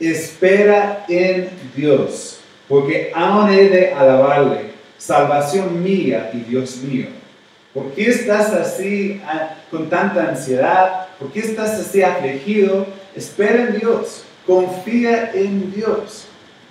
Espera 0.00 1.04
en 1.08 1.48
Dios, 1.74 2.40
porque 2.68 3.10
aún 3.14 3.50
he 3.50 3.68
de 3.68 3.92
alabarle, 3.92 4.70
salvación 4.96 5.82
mía 5.82 6.30
y 6.32 6.38
Dios 6.38 6.76
mío. 6.82 7.06
¿Por 7.74 7.92
qué 7.92 8.08
estás 8.08 8.52
así 8.52 9.20
ah, 9.24 9.56
con 9.70 9.88
tanta 9.88 10.28
ansiedad? 10.28 11.08
¿Por 11.18 11.30
qué 11.32 11.40
estás 11.40 11.78
así 11.78 12.02
afligido? 12.02 12.86
Espera 13.14 13.68
en 13.68 13.78
Dios, 13.78 14.24
confía 14.48 15.30
en 15.34 15.70
Dios. 15.72 16.24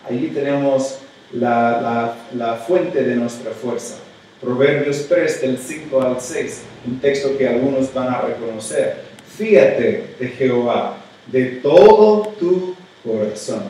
Allí 0.10 0.32
tenemos 0.34 0.98
la, 1.32 2.16
la, 2.34 2.56
fuente 2.56 3.04
de 3.04 3.16
nuestra 3.16 3.52
fuerza. 3.52 3.98
Proverbios 4.42 5.08
3 5.08 5.42
del 5.42 5.58
5 5.60 6.02
al 6.02 6.20
6, 6.20 6.64
un 6.88 7.00
texto 7.00 7.38
que 7.38 7.48
algunos 7.48 7.94
van 7.94 8.08
a 8.08 8.22
reconocer. 8.22 9.04
Fíate 9.38 10.16
de 10.20 10.28
Jehová 10.30 10.98
de 11.28 11.46
todo 11.62 12.30
tu 12.40 12.76
corazón. 13.04 13.64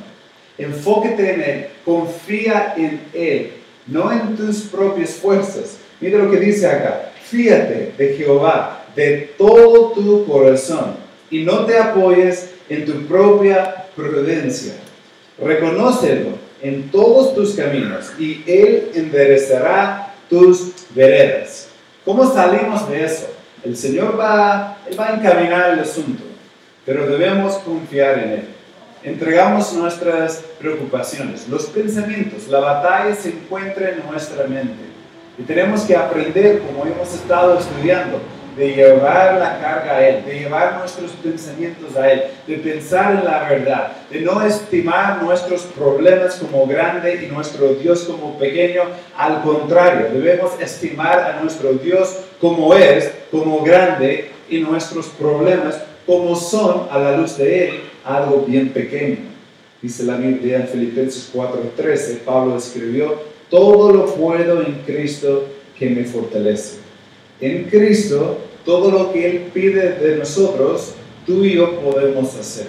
Enfóquete 0.58 1.34
en 1.34 1.42
Él, 1.42 1.68
confía 1.84 2.76
en 2.78 3.02
Él, 3.14 3.52
no 3.88 4.12
en 4.12 4.38
tus 4.38 4.62
propias 4.62 5.12
fuerzas. 5.12 5.80
Mira 6.00 6.20
lo 6.20 6.32
que 6.32 6.40
dice 6.40 6.66
acá. 6.66 7.12
Fíate 7.26 7.92
de 7.98 8.16
Jehová 8.16 8.86
de 8.96 9.34
todo 9.38 9.92
tu 9.92 10.26
corazón 10.26 11.07
y 11.30 11.44
no 11.44 11.66
te 11.66 11.78
apoyes 11.78 12.52
en 12.70 12.86
tu 12.86 13.06
propia 13.06 13.86
prudencia. 13.96 14.74
Reconócelo 15.40 16.30
en 16.62 16.90
todos 16.90 17.36
tus 17.36 17.54
caminos 17.54 18.12
y 18.20 18.44
Él 18.48 18.92
enderezará 18.96 20.14
tus 20.30 20.74
veredas. 20.96 21.70
¿Cómo 22.04 22.32
salimos 22.32 22.90
de 22.90 23.06
eso? 23.06 23.28
El 23.64 23.76
Señor 23.76 24.20
va, 24.20 24.78
va 24.98 25.08
a 25.10 25.16
encaminar 25.16 25.72
el 25.72 25.80
asunto, 25.80 26.24
pero 26.86 27.08
debemos 27.08 27.56
confiar 27.60 28.20
en 28.20 28.30
Él. 28.30 28.44
entregamos 29.04 29.74
nuestras 29.74 30.44
preocupaciones, 30.60 31.48
los 31.48 31.66
pensamientos, 31.68 32.48
la 32.48 32.60
batalla 32.60 33.16
se 33.16 33.30
encuentra 33.30 33.92
en 33.92 34.06
nuestra 34.10 34.48
mente. 34.48 34.88
Y 35.38 35.44
tenemos 35.44 35.82
que 35.82 35.96
aprender, 35.96 36.60
como 36.60 36.86
hemos 36.86 37.14
estado 37.14 37.60
estudiando, 37.60 38.20
de 38.58 38.74
llevar 38.74 39.38
la 39.38 39.60
carga 39.62 39.98
a 39.98 40.08
Él, 40.08 40.26
de 40.26 40.40
llevar 40.40 40.80
nuestros 40.80 41.12
pensamientos 41.12 41.96
a 41.96 42.12
Él, 42.12 42.24
de 42.48 42.58
pensar 42.58 43.16
en 43.16 43.26
la 43.26 43.48
verdad, 43.48 43.92
de 44.10 44.22
no 44.22 44.44
estimar 44.46 45.22
nuestros 45.22 45.62
problemas 45.62 46.36
como 46.36 46.66
grande 46.66 47.24
y 47.24 47.32
nuestro 47.32 47.76
Dios 47.76 48.04
como 48.04 48.38
pequeño. 48.40 48.82
Al 49.16 49.42
contrario, 49.44 50.08
debemos 50.12 50.60
estimar 50.60 51.20
a 51.20 51.42
nuestro 51.42 51.74
Dios 51.74 52.18
como 52.42 52.74
es, 52.74 53.12
como 53.32 53.62
grande, 53.62 54.32
y 54.50 54.60
nuestros 54.60 55.08
problemas 55.08 55.80
como 56.06 56.36
son 56.36 56.88
a 56.90 56.98
la 56.98 57.18
luz 57.18 57.38
de 57.38 57.70
Él, 57.70 57.80
algo 58.04 58.46
bien 58.48 58.70
pequeño. 58.70 59.18
Dice 59.82 60.04
la 60.04 60.16
Biblia 60.16 60.58
en 60.58 60.68
Filipenses 60.68 61.30
4:13, 61.34 62.20
Pablo 62.26 62.58
escribió, 62.58 63.22
todo 63.50 63.92
lo 63.92 64.06
puedo 64.08 64.62
en 64.62 64.82
Cristo 64.86 65.46
que 65.78 65.90
me 65.90 66.06
fortalece. 66.06 66.78
En 67.40 67.66
Cristo 67.66 68.40
todo 68.68 68.92
lo 68.92 69.14
que 69.14 69.26
Él 69.26 69.52
pide 69.54 69.94
de 69.94 70.18
nosotros, 70.18 70.92
tú 71.26 71.46
y 71.46 71.54
yo 71.54 71.80
podemos 71.80 72.36
hacer. 72.36 72.68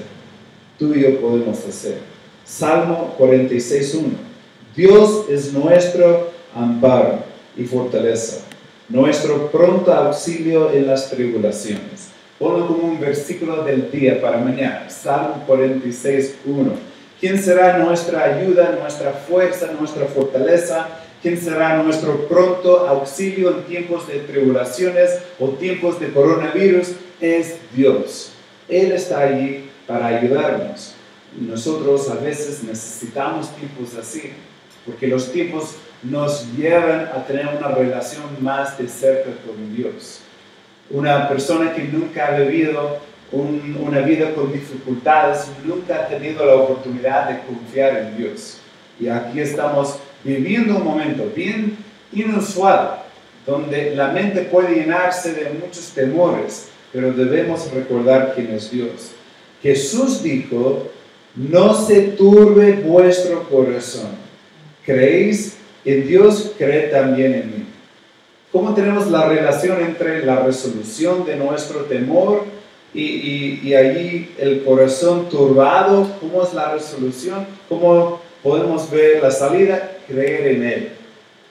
Tú 0.79 0.95
y 0.95 1.03
yo 1.03 1.21
podemos 1.21 1.59
hacer. 1.67 1.99
Salmo 2.45 3.17
46.1. 3.19 4.05
Dios 4.77 5.25
es 5.29 5.53
nuestro 5.53 6.31
amparo 6.55 7.19
y 7.57 7.65
fortaleza, 7.65 8.45
nuestro 8.89 9.51
pronto 9.51 9.93
auxilio 9.93 10.71
en 10.71 10.87
las 10.87 11.11
tribulaciones. 11.11 12.11
Ponlo 12.39 12.69
como 12.69 12.85
un 12.85 13.01
versículo 13.01 13.65
del 13.65 13.91
día 13.91 14.21
para 14.23 14.39
mañana. 14.39 14.89
Salmo 14.89 15.43
46.1. 15.49 16.35
¿Quién 17.19 17.43
será 17.43 17.77
nuestra 17.79 18.23
ayuda, 18.23 18.79
nuestra 18.81 19.11
fuerza, 19.11 19.73
nuestra 19.77 20.07
fortaleza? 20.07 20.87
¿Quién 21.21 21.41
será 21.41 21.83
nuestro 21.83 22.29
pronto 22.29 22.87
auxilio 22.87 23.51
en 23.51 23.65
tiempos 23.65 24.07
de 24.07 24.21
tribulaciones 24.21 25.19
o 25.41 25.49
tiempos 25.49 25.99
de 25.99 26.13
coronavirus? 26.13 26.93
Es 27.21 27.57
Dios. 27.75 28.33
Él 28.69 28.93
está 28.93 29.21
allí 29.21 29.69
para 29.87 30.07
ayudarnos. 30.07 30.95
Nosotros 31.41 32.09
a 32.09 32.15
veces 32.15 32.63
necesitamos 32.63 33.51
tiempos 33.57 33.97
así, 33.97 34.33
porque 34.87 35.09
los 35.09 35.33
tiempos 35.33 35.75
nos 36.05 36.47
llevan 36.57 37.07
a 37.07 37.25
tener 37.27 37.49
una 37.49 37.69
relación 37.69 38.25
más 38.41 38.79
de 38.79 38.89
cerca 38.89 39.31
con 39.45 39.75
Dios. 39.75 40.21
Una 40.89 41.29
persona 41.29 41.75
que 41.75 41.83
nunca 41.83 42.29
ha 42.29 42.39
vivido 42.39 42.99
una 43.33 44.01
vida 44.01 44.33
con 44.35 44.53
dificultades, 44.53 45.49
nunca 45.65 45.97
ha 45.97 46.09
tenido 46.09 46.47
la 46.47 46.55
oportunidad 46.55 47.29
de 47.29 47.41
confiar 47.43 47.97
en 47.97 48.17
Dios. 48.17 48.59
Y 48.99 49.09
aquí 49.09 49.41
estamos 49.41 49.99
viviendo 50.25 50.77
un 50.77 50.85
momento 50.85 51.31
bien 51.35 51.77
inusual, 52.13 53.03
donde 53.47 53.95
la 53.95 54.09
mente 54.09 54.43
puede 54.43 54.77
llenarse 54.77 55.33
de 55.33 55.51
muchos 55.51 55.93
temores, 55.95 56.69
pero 56.93 57.13
debemos 57.13 57.71
recordar 57.73 58.33
quién 58.35 58.53
es 58.53 58.71
Dios. 58.71 59.13
Jesús 59.63 60.23
dijo, 60.23 60.89
no 61.35 61.75
se 61.75 62.01
turbe 62.09 62.73
vuestro 62.85 63.49
corazón. 63.49 64.11
¿Creéis 64.85 65.57
en 65.85 66.07
Dios? 66.07 66.53
Cree 66.57 66.89
también 66.89 67.35
en 67.35 67.47
mí. 67.47 67.65
¿Cómo 68.51 68.75
tenemos 68.75 69.11
la 69.11 69.29
relación 69.29 69.81
entre 69.83 70.25
la 70.25 70.41
resolución 70.41 71.27
de 71.27 71.37
nuestro 71.37 71.81
temor 71.81 72.45
y, 72.95 73.03
y, 73.03 73.61
y 73.63 73.75
allí 73.75 74.31
el 74.39 74.65
corazón 74.65 75.29
turbado? 75.29 76.11
¿Cómo 76.21 76.43
es 76.43 76.55
la 76.55 76.73
resolución? 76.73 77.47
¿Cómo 77.69 78.21
podemos 78.43 78.91
ver 78.91 79.23
la 79.23 79.31
salida, 79.31 79.99
creer 80.07 80.57
en 80.57 80.63
Él. 80.65 80.93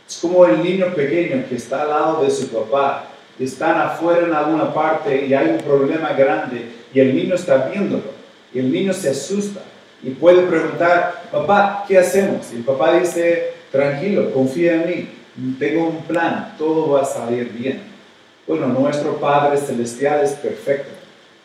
Es 0.08 0.17
como 0.17 0.46
el 0.46 0.63
niño 0.63 0.94
pequeño 0.96 1.44
que 1.50 1.56
está 1.56 1.84
al 1.84 1.89
lado 1.89 2.24
de 2.24 2.32
su 2.32 2.48
papá, 2.48 3.10
están 3.39 3.79
afuera 3.79 4.26
en 4.26 4.34
alguna 4.34 4.73
parte 4.73 5.26
y 5.26 5.34
hay 5.34 5.50
un 5.50 5.58
problema 5.58 6.13
grande 6.13 6.69
y 6.93 7.00
el 7.00 7.15
niño 7.15 7.36
está 7.36 7.69
viéndolo 7.69 8.17
y 8.54 8.60
el 8.60 8.71
niño 8.71 8.93
se 8.93 9.10
asusta 9.10 9.62
y 10.02 10.12
puede 10.12 10.43
preguntar, 10.43 11.23
papá, 11.32 11.86
¿qué 11.88 11.97
hacemos? 11.97 12.47
Y 12.54 12.58
el 12.58 12.63
papá 12.63 13.00
dice, 13.00 13.52
tranquilo, 13.71 14.32
confía 14.32 14.76
en 14.76 14.89
mí, 14.89 15.10
tengo 15.60 15.88
un 15.88 16.04
plan, 16.04 16.56
todo 16.58 16.89
va 16.91 17.02
a 17.02 17.06
salir 17.06 17.52
bien. 17.52 17.82
Bueno, 18.47 18.67
nuestro 18.67 19.17
Padre 19.17 19.58
Celestial 19.58 20.23
es 20.23 20.32
perfecto 20.32 20.89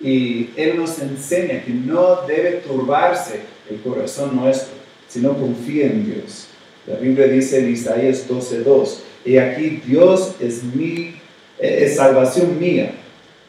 y 0.00 0.50
Él 0.57 0.76
nos 0.76 0.98
enseña 0.98 1.62
que 1.62 1.72
no 1.72 2.22
debe 2.26 2.62
turbarse 2.66 3.40
el 3.68 3.81
corazón 3.81 4.37
nuestro 4.37 4.82
sino 5.12 5.37
confía 5.37 5.87
en 5.87 6.07
Dios. 6.07 6.46
La 6.87 6.96
Biblia 6.96 7.27
dice 7.27 7.61
en 7.61 7.70
Isaías 7.70 8.27
12:2, 8.29 9.01
y 9.25 9.37
aquí 9.37 9.83
Dios 9.87 10.35
es 10.40 10.64
mi 10.64 11.14
eh, 11.59 11.92
salvación 11.94 12.59
mía. 12.59 12.92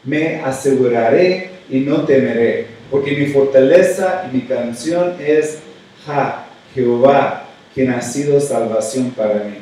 Me 0.04 0.40
aseguraré 0.42 1.50
y 1.70 1.80
no 1.80 2.04
temeré, 2.04 2.66
porque 2.90 3.16
mi 3.16 3.26
fortaleza 3.26 4.28
y 4.30 4.36
mi 4.36 4.42
canción 4.42 5.14
es 5.18 5.60
Ja, 6.06 6.46
Jehová, 6.74 7.48
quien 7.74 7.90
ha 7.90 8.02
sido 8.02 8.38
salvación 8.40 9.10
para 9.12 9.36
mí. 9.44 9.56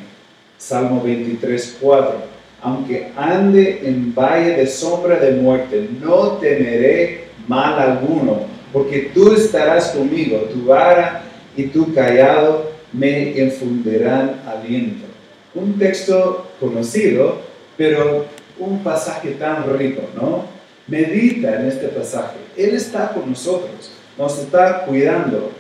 Salmo 0.59 1.03
23:4. 1.05 2.15
Aunque 2.63 3.09
ande 3.17 3.81
en 3.85 4.13
valle 4.15 4.57
de 4.57 4.67
sombra 4.67 5.19
de 5.19 5.33
muerte, 5.33 5.89
no 6.01 6.33
temeré 6.39 7.25
mal 7.47 7.79
alguno, 7.79 8.47
porque 8.73 9.11
tú 9.15 9.35
estarás 9.35 9.91
conmigo, 9.91 10.39
tu 10.53 10.67
vara 10.67 11.32
y 11.57 11.65
tu 11.65 11.93
callado 11.95 12.71
me 12.93 13.39
infundirán 13.39 14.43
aliento. 14.47 15.07
Un 15.55 15.79
texto 15.79 16.47
conocido, 16.61 17.41
pero 17.77 18.27
un 18.59 18.83
pasaje 18.83 19.33
tan 19.33 19.79
rico, 19.79 20.03
¿no? 20.15 20.45
Medita 20.87 21.61
en 21.61 21.69
este 21.69 21.89
pasaje. 21.89 22.37
Él 22.57 22.75
está 22.75 23.13
con 23.13 23.31
nosotros, 23.31 23.93
nos 24.19 24.39
está 24.39 24.85
cuidando. 24.85 25.51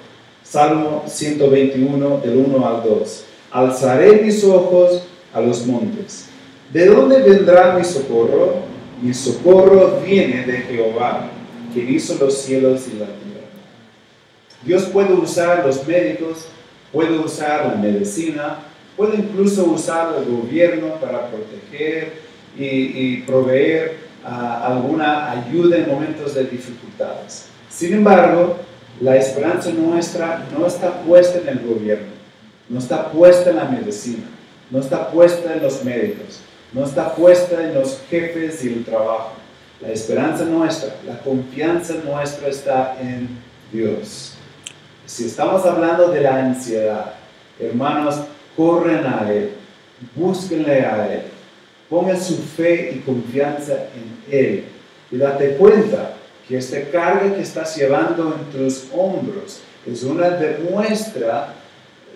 Salmo 0.42 1.05
121, 1.07 2.18
del 2.18 2.37
1 2.37 2.66
al 2.66 2.83
2. 2.83 3.24
Alzaré 3.52 4.22
mis 4.22 4.42
ojos 4.44 5.05
a 5.33 5.40
los 5.40 5.66
montes. 5.66 6.26
¿De 6.72 6.87
dónde 6.87 7.22
vendrá 7.22 7.74
mi 7.76 7.85
socorro? 7.85 8.57
Mi 9.00 9.14
socorro 9.14 10.00
viene 10.05 10.44
de 10.44 10.59
Jehová, 10.59 11.28
que 11.72 11.81
hizo 11.81 12.16
los 12.22 12.37
cielos 12.38 12.87
y 12.88 12.98
la 12.98 13.07
tierra. 13.07 13.21
Dios 14.64 14.85
puede 14.85 15.12
usar 15.12 15.64
los 15.66 15.87
médicos, 15.87 16.46
puede 16.92 17.18
usar 17.18 17.66
la 17.66 17.75
medicina, 17.75 18.59
puede 18.96 19.16
incluso 19.16 19.64
usar 19.64 20.14
el 20.18 20.25
gobierno 20.25 20.94
para 21.01 21.29
proteger 21.29 22.12
y, 22.57 23.22
proveer 23.22 23.98
ah, 24.25 24.68
alguna 24.68 25.31
ayuda 25.31 25.79
en 25.79 25.88
momentos 25.88 26.35
de 26.35 26.44
dificultades. 26.44 27.46
Sin 27.70 27.94
embargo, 27.94 28.59
la 29.01 29.16
esperanza 29.16 29.70
nuestra 29.70 30.46
no 30.57 30.66
está 30.66 31.03
puesta 31.03 31.38
en 31.38 31.48
el 31.48 31.66
gobierno, 31.66 32.12
no 32.68 32.79
está 32.79 33.11
puesta 33.11 33.51
en 33.51 33.57
la 33.57 33.64
medicina, 33.64 34.25
no 34.70 34.81
está 34.81 35.11
puesta 35.11 35.55
en 35.55 35.62
los 35.62 35.83
médicos, 35.83 36.40
no 36.72 36.85
está 36.85 37.14
puesta 37.14 37.64
en 37.64 37.75
los 37.75 38.01
jefes 38.11 38.64
y 38.64 38.68
el 38.68 38.85
trabajo. 38.85 39.33
La 39.81 39.88
esperanza 39.88 40.44
nuestra, 40.44 40.94
la 41.05 41.18
confianza 41.18 41.94
nuestra 42.05 42.48
está 42.48 42.96
en 43.01 43.29
Dios. 43.72 44.35
Si 45.12 45.27
estamos 45.27 45.62
hablando 45.66 46.09
de 46.09 46.22
la 46.22 46.38
ansiedad, 46.38 47.12
hermanos, 47.61 48.14
corren 48.57 49.05
a 49.05 49.31
Él, 49.31 49.51
búsquenle 50.16 50.87
a 50.87 51.12
Él, 51.12 51.25
pongan 51.90 52.18
su 52.18 52.38
fe 52.38 52.94
y 52.94 53.01
confianza 53.01 53.75
en 53.75 54.35
Él 54.35 54.64
y 55.11 55.18
date 55.18 55.57
cuenta 55.57 56.14
que 56.48 56.57
esta 56.57 56.81
carga 56.90 57.35
que 57.35 57.42
estás 57.42 57.77
llevando 57.77 58.35
en 58.35 58.59
tus 58.59 58.87
hombros 58.90 59.61
es 59.87 60.03
una 60.03 60.31
demuestra, 60.31 61.57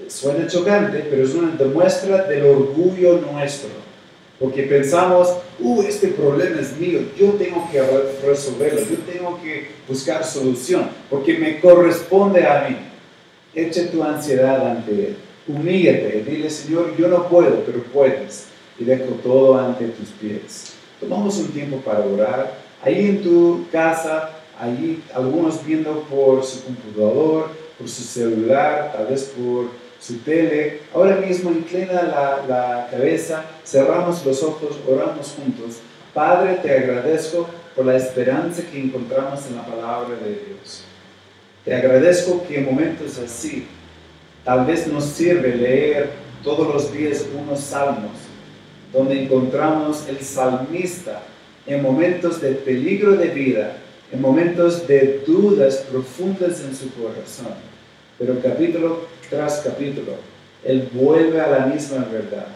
suena 0.09 0.47
chocante, 0.47 1.07
pero 1.11 1.23
es 1.23 1.35
una 1.35 1.55
demuestra 1.55 2.23
del 2.23 2.47
orgullo 2.47 3.21
nuestro. 3.31 3.69
Porque 4.39 4.65
pensamos, 4.65 5.35
uh, 5.61 5.83
este 5.83 6.09
problema 6.09 6.61
es 6.61 6.77
mío, 6.77 7.01
yo 7.19 7.33
tengo 7.33 7.69
que 7.71 7.81
resolverlo, 8.27 8.81
yo 8.81 8.99
tengo 9.11 9.41
que 9.43 9.69
buscar 9.89 10.23
solución, 10.25 10.91
porque 11.09 11.39
me 11.39 11.59
corresponde 11.59 12.47
a 12.47 12.69
mí. 12.69 12.77
Echa 13.55 13.91
tu 13.91 14.03
ansiedad 14.03 14.71
ante 14.71 14.91
Él, 14.91 15.17
humíllate, 15.49 16.23
dile, 16.29 16.51
Señor, 16.51 16.95
yo 16.99 17.09
no 17.09 17.27
puedo, 17.29 17.63
pero 17.65 17.83
puedes, 17.85 18.49
y 18.79 18.85
dejo 18.85 19.15
todo 19.23 19.59
ante 19.59 19.87
tus 19.87 20.11
pies. 20.11 20.75
Tomamos 21.01 21.39
un 21.39 21.49
tiempo 21.49 21.79
para 21.79 22.01
orar, 22.01 22.59
ahí 22.83 23.07
en 23.07 23.23
tu 23.23 23.65
casa, 23.73 24.33
ahí 24.61 25.03
algunos 25.15 25.65
viendo 25.65 26.03
por 26.11 26.45
su 26.45 26.63
computador, 26.65 27.49
por 27.79 27.89
su 27.89 28.03
celular, 28.03 28.93
tal 28.95 29.07
vez 29.07 29.33
por 29.35 29.86
su 30.01 30.19
tele. 30.19 30.81
Ahora 30.95 31.17
mismo 31.17 31.51
inclina 31.51 32.03
la, 32.03 32.45
la 32.49 32.89
cabeza, 32.91 33.45
cerramos 33.65 34.25
los 34.25 34.43
ojos, 34.43 34.77
oramos 34.89 35.35
juntos. 35.37 35.79
Padre, 36.15 36.59
te 36.63 36.71
agradezco 36.71 37.49
por 37.75 37.87
la 37.87 37.97
esperanza 37.97 38.63
que 38.71 38.81
encontramos 38.81 39.47
en 39.47 39.57
la 39.57 39.67
palabra 39.67 40.17
de 40.17 40.31
Dios. 40.31 40.85
Te 41.65 41.75
agradezco 41.75 42.45
que 42.47 42.59
en 42.59 42.65
momentos 42.65 43.19
así, 43.19 43.67
tal 44.45 44.65
vez 44.65 44.87
nos 44.87 45.05
sirve 45.05 45.57
leer 45.57 46.11
todos 46.43 46.73
los 46.73 46.93
días 46.93 47.27
unos 47.37 47.61
salmos, 47.61 48.13
donde 48.93 49.25
encontramos 49.25 50.09
el 50.09 50.21
salmista 50.21 51.23
en 51.67 51.83
momentos 51.83 52.41
de 52.41 52.53
peligro 52.53 53.17
de 53.17 53.29
vida, 53.29 53.77
en 54.13 54.21
momentos 54.21 54.87
de 54.87 55.25
dudas 55.27 55.79
profundas 55.91 56.61
en 56.61 56.75
su 56.75 56.89
corazón. 56.95 57.53
Pero 58.19 58.41
capítulo 58.43 59.07
tras 59.29 59.61
capítulo, 59.61 60.15
Él 60.65 60.89
vuelve 60.93 61.41
a 61.41 61.49
la 61.49 61.67
misma 61.67 62.07
verdad, 62.11 62.47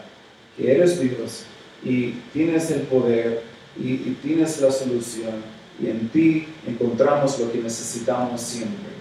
que 0.57 0.71
eres 0.71 0.99
Dios 0.99 1.43
y 1.83 2.11
tienes 2.33 2.71
el 2.71 2.81
poder 2.81 3.43
y, 3.77 3.95
tienes 4.21 4.59
la 4.61 4.71
solución 4.71 5.33
y 5.81 5.87
en 5.87 6.09
ti 6.09 6.47
encontramos 6.67 7.39
lo 7.39 7.51
que 7.51 7.59
necesitamos 7.59 8.41
siempre. 8.41 8.91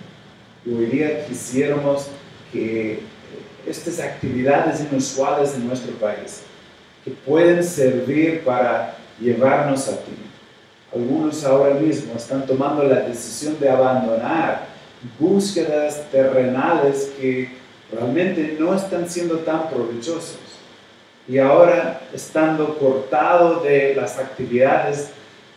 Y 0.65 0.73
hoy 0.73 0.87
día 0.87 1.27
quisiéramos 1.27 2.07
que 2.53 3.01
estas 3.67 4.01
actividades 4.01 4.81
inusuales 4.81 5.55
en 5.55 5.67
nuestro 5.67 5.93
país, 5.95 6.43
que 7.05 7.11
pueden 7.11 7.63
servir 7.65 8.43
para 8.45 8.97
llevarnos 9.21 9.89
a 9.89 9.97
ti. 9.97 10.13
Algunos 10.95 11.45
ahora 11.45 11.75
mismo 11.75 12.15
están 12.17 12.47
tomando 12.47 12.83
la 12.85 13.01
decisión 13.01 13.59
de 13.61 13.69
abandonar 13.69 14.70
búsquedas 15.19 16.11
terrenales 16.11 17.13
que 17.19 17.49
realmente 17.93 18.57
no 18.59 18.75
están 18.75 19.09
siendo 19.09 19.39
tan 19.39 19.69
provechosos. 19.69 20.39
Y 21.29 21.39
ahora, 21.39 22.01
estando 22.13 22.79
cortado 22.79 23.61
de 23.61 23.95
las 23.95 24.19
actividades 24.19 25.11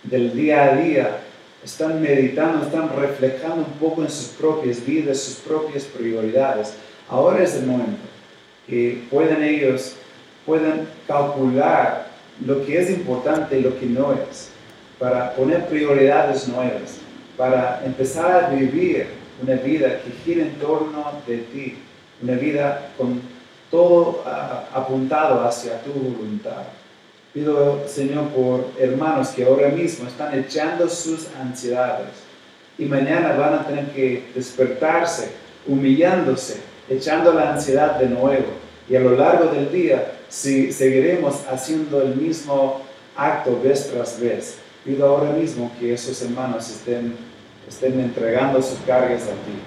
del 0.04 0.36
día 0.36 0.66
a 0.66 0.76
día, 0.76 1.18
están 1.64 2.02
meditando, 2.02 2.66
están 2.66 2.90
reflejando 2.96 3.66
un 3.66 3.80
poco 3.80 4.04
en 4.04 4.10
sus 4.10 4.28
propias 4.28 4.86
vidas, 4.86 5.20
sus 5.20 5.36
propias 5.36 5.84
prioridades. 5.86 6.74
Ahora 7.10 7.44
es 7.44 7.56
el 7.56 7.66
momento 7.66 8.02
que 8.68 9.04
pueden 9.10 9.44
ellos, 9.44 9.96
puedan 10.46 10.88
calcular 11.08 12.08
lo 12.46 12.66
que 12.66 12.80
es 12.80 12.90
importante 12.90 13.60
y 13.60 13.62
lo 13.62 13.80
que 13.80 13.86
no 13.86 14.14
es, 14.14 14.50
para 15.00 15.34
poner 15.36 15.68
prioridades 15.68 16.48
nuevas, 16.48 16.98
para 17.38 17.82
empezar 17.86 18.46
a 18.46 18.50
vivir 18.50 19.23
una 19.44 19.56
vida 19.56 20.02
que 20.02 20.12
gira 20.24 20.46
en 20.46 20.56
torno 20.56 21.12
de 21.28 21.38
ti, 21.38 21.78
una 22.22 22.34
vida 22.34 22.92
con 22.98 23.22
todo 23.70 24.24
ah, 24.26 24.66
apuntado 24.74 25.44
hacia 25.46 25.82
tu 25.82 25.92
voluntad. 25.92 26.64
Pido, 27.34 27.84
Señor, 27.88 28.30
por 28.30 28.68
hermanos 28.80 29.30
que 29.30 29.44
ahora 29.44 29.70
mismo 29.70 30.08
están 30.08 30.38
echando 30.38 30.88
sus 30.88 31.28
ansiedades 31.42 32.10
y 32.78 32.86
mañana 32.86 33.34
van 33.34 33.56
a 33.56 33.68
tener 33.68 33.88
que 33.88 34.32
despertarse, 34.34 35.32
humillándose, 35.68 36.62
echando 36.90 37.34
la 37.34 37.54
ansiedad 37.54 37.96
de 38.00 38.08
nuevo. 38.08 38.48
Y 38.90 38.96
a 38.96 39.00
lo 39.00 39.18
largo 39.18 39.52
del 39.52 39.72
día, 39.72 40.14
si 40.30 40.72
seguiremos 40.72 41.46
haciendo 41.50 42.02
el 42.02 42.16
mismo 42.16 42.82
acto 43.16 43.60
vez 43.62 43.90
tras 43.92 44.20
vez, 44.20 44.58
pido 44.86 45.08
ahora 45.08 45.32
mismo 45.32 45.72
que 45.80 45.94
esos 45.94 46.22
hermanos 46.22 46.70
estén, 46.70 47.16
estén 47.68 48.00
entregando 48.00 48.62
sus 48.62 48.80
cargas 48.80 49.24
a 49.24 49.32
ti. 49.32 49.60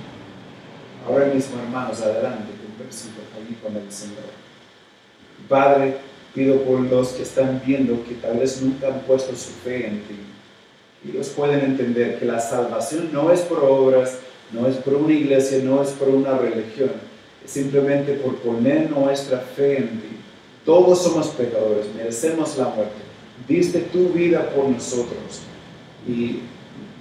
Ahora 1.07 1.27
mismo, 1.27 1.61
hermanos, 1.63 2.01
adelante, 2.01 2.53
conversen 2.67 3.13
allí 3.37 3.55
con 3.63 3.77
el 3.77 3.91
Señor. 3.91 4.25
Padre, 5.49 5.97
Pido 6.37 6.61
por 6.65 6.81
los 6.81 7.09
que 7.13 7.23
están 7.23 7.63
viendo 7.65 8.05
que 8.05 8.15
tal 8.17 8.37
vez 8.37 8.61
nunca 8.61 8.89
han 8.89 9.01
puesto 9.01 9.35
su 9.35 9.53
fe 9.65 9.87
en 9.87 10.03
ti. 10.03 10.19
Y 11.03 11.13
ellos 11.13 11.31
pueden 11.31 11.61
entender 11.61 12.19
que 12.19 12.27
la 12.27 12.41
salvación 12.41 13.09
no 13.11 13.33
es 13.33 13.41
por 13.41 13.65
obras, 13.65 14.19
no 14.53 14.67
es 14.67 14.77
por 14.77 14.97
una 14.97 15.15
iglesia, 15.15 15.61
no 15.65 15.83
es 15.83 15.93
por 15.93 16.11
una 16.11 16.37
religión. 16.37 16.91
Es 17.43 17.53
simplemente 17.53 18.13
por 18.17 18.37
poner 18.37 18.91
nuestra 18.91 19.39
fe 19.39 19.79
en 19.79 19.89
ti. 19.89 20.09
Todos 20.67 21.05
somos 21.05 21.29
pecadores, 21.29 21.87
merecemos 21.97 22.59
la 22.59 22.69
muerte. 22.69 22.93
Diste 23.49 23.81
tu 23.81 24.11
vida 24.11 24.51
por 24.51 24.69
nosotros. 24.69 25.41
Y 26.07 26.41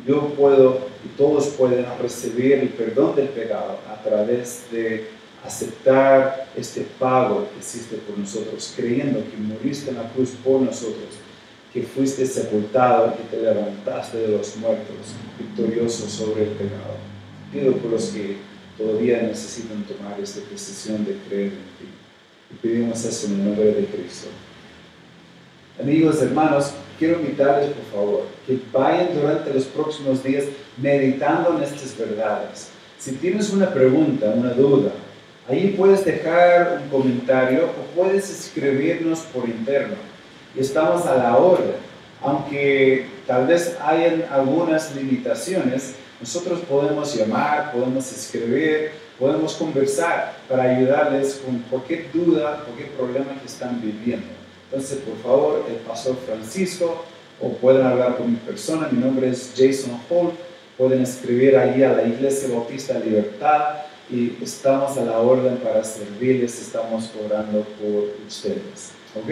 yo 0.05 0.29
puedo 0.29 0.87
y 1.03 1.17
todos 1.17 1.47
pueden 1.47 1.85
recibir 2.01 2.53
el 2.53 2.69
perdón 2.69 3.15
del 3.15 3.29
pecado 3.29 3.79
a 3.89 4.01
través 4.03 4.65
de 4.71 5.07
aceptar 5.43 6.47
este 6.55 6.81
pago 6.99 7.47
que 7.51 7.59
hiciste 7.59 7.97
por 7.97 8.17
nosotros, 8.17 8.73
creyendo 8.75 9.19
que 9.19 9.37
moriste 9.37 9.91
en 9.91 9.97
la 9.97 10.09
cruz 10.11 10.31
por 10.43 10.61
nosotros, 10.61 11.09
que 11.73 11.83
fuiste 11.83 12.25
sepultado 12.25 13.13
y 13.13 13.17
que 13.17 13.35
te 13.35 13.43
levantaste 13.43 14.17
de 14.17 14.27
los 14.29 14.55
muertos, 14.57 15.13
victorioso 15.39 16.07
sobre 16.07 16.43
el 16.43 16.49
pecado. 16.49 16.95
Pido 17.51 17.73
por 17.73 17.91
los 17.91 18.05
que 18.05 18.37
todavía 18.77 19.21
necesitan 19.21 19.83
tomar 19.83 20.19
esta 20.19 20.41
decisión 20.51 21.05
de 21.05 21.17
creer 21.27 21.47
en 21.47 21.49
ti. 21.49 21.87
Y 22.51 22.55
pedimos 22.61 23.03
eso 23.05 23.27
en 23.27 23.33
el 23.33 23.45
nombre 23.45 23.65
de 23.65 23.85
Cristo. 23.85 24.27
Amigos, 25.79 26.21
hermanos, 26.21 26.71
quiero 26.97 27.19
invitarles, 27.19 27.71
por 27.71 27.85
favor, 27.91 28.23
que 28.47 28.59
vayan 28.71 29.09
durante 29.13 29.53
los 29.53 29.65
próximos 29.65 30.23
días 30.23 30.45
meditando 30.77 31.57
en 31.57 31.63
estas 31.63 31.97
verdades. 31.97 32.69
Si 32.97 33.13
tienes 33.13 33.51
una 33.51 33.73
pregunta, 33.73 34.29
una 34.29 34.51
duda, 34.51 34.91
Ahí 35.47 35.75
puedes 35.77 36.03
dejar 36.03 36.81
un 36.81 36.89
comentario 36.89 37.65
o 37.65 37.95
puedes 37.95 38.31
escribirnos 38.31 39.19
por 39.19 39.47
interno. 39.47 39.93
Estamos 40.55 41.05
a 41.05 41.17
la 41.17 41.37
orden. 41.37 41.75
Aunque 42.23 43.05
tal 43.27 43.45
vez 43.45 43.77
hayan 43.79 44.25
algunas 44.31 44.95
limitaciones, 44.95 45.93
nosotros 46.19 46.61
podemos 46.61 47.15
llamar, 47.15 47.71
podemos 47.71 48.11
escribir, 48.11 48.91
podemos 49.19 49.53
conversar 49.53 50.35
para 50.49 50.63
ayudarles 50.63 51.39
con 51.45 51.59
cualquier 51.69 52.11
duda, 52.11 52.63
cualquier 52.65 52.89
problema 52.97 53.39
que 53.39 53.45
están 53.45 53.79
viviendo. 53.79 54.25
Entonces, 54.75 54.99
por 55.05 55.17
favor, 55.23 55.65
el 55.69 55.77
pastor 55.87 56.17
Francisco, 56.25 57.05
o 57.39 57.53
pueden 57.53 57.85
hablar 57.85 58.17
con 58.17 58.29
mi 58.29 58.35
persona, 58.35 58.89
mi 58.91 58.99
nombre 58.99 59.29
es 59.29 59.53
Jason 59.55 59.97
Holt, 60.09 60.33
pueden 60.77 61.01
escribir 61.01 61.55
ahí 61.55 61.81
a 61.81 61.93
la 61.93 62.03
Iglesia 62.03 62.49
Bautista 62.53 62.99
Libertad 62.99 63.75
y 64.11 64.33
estamos 64.43 64.97
a 64.97 65.05
la 65.05 65.19
orden 65.19 65.55
para 65.59 65.81
servirles, 65.81 66.61
estamos 66.61 67.09
orando 67.25 67.61
por 67.79 68.09
ustedes. 68.27 68.91
¿Ok? 69.15 69.31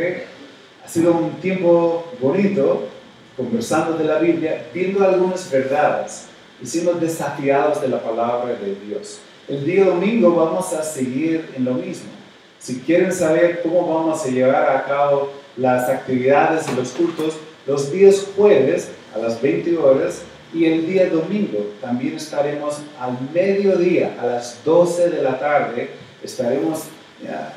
Ha 0.86 0.88
sido 0.88 1.12
un 1.12 1.32
tiempo 1.42 2.06
bonito 2.22 2.88
conversando 3.36 3.98
de 3.98 4.06
la 4.06 4.20
Biblia, 4.20 4.66
viendo 4.74 5.04
algunas 5.04 5.52
verdades 5.52 6.28
y 6.62 6.66
siendo 6.66 6.94
desafiados 6.94 7.82
de 7.82 7.90
la 7.90 8.02
palabra 8.02 8.54
de 8.54 8.76
Dios. 8.88 9.20
El 9.50 9.66
día 9.66 9.84
domingo 9.88 10.36
vamos 10.36 10.72
a 10.72 10.82
seguir 10.84 11.50
en 11.54 11.66
lo 11.66 11.74
mismo. 11.74 12.23
Si 12.64 12.80
quieren 12.80 13.12
saber 13.12 13.60
cómo 13.62 13.94
vamos 13.94 14.26
a 14.26 14.30
llevar 14.30 14.74
a 14.74 14.86
cabo 14.86 15.34
las 15.58 15.90
actividades 15.90 16.66
y 16.72 16.76
los 16.78 16.92
cultos, 16.92 17.34
los 17.68 17.92
días 17.92 18.26
jueves 18.38 18.88
a 19.14 19.18
las 19.18 19.42
20 19.42 19.78
horas 19.80 20.22
y 20.54 20.64
el 20.64 20.88
día 20.88 21.10
domingo 21.10 21.72
también 21.82 22.16
estaremos 22.16 22.78
al 23.02 23.18
mediodía, 23.34 24.16
a 24.18 24.28
las 24.28 24.64
12 24.64 25.10
de 25.10 25.22
la 25.22 25.38
tarde, 25.38 25.90
estaremos 26.24 26.84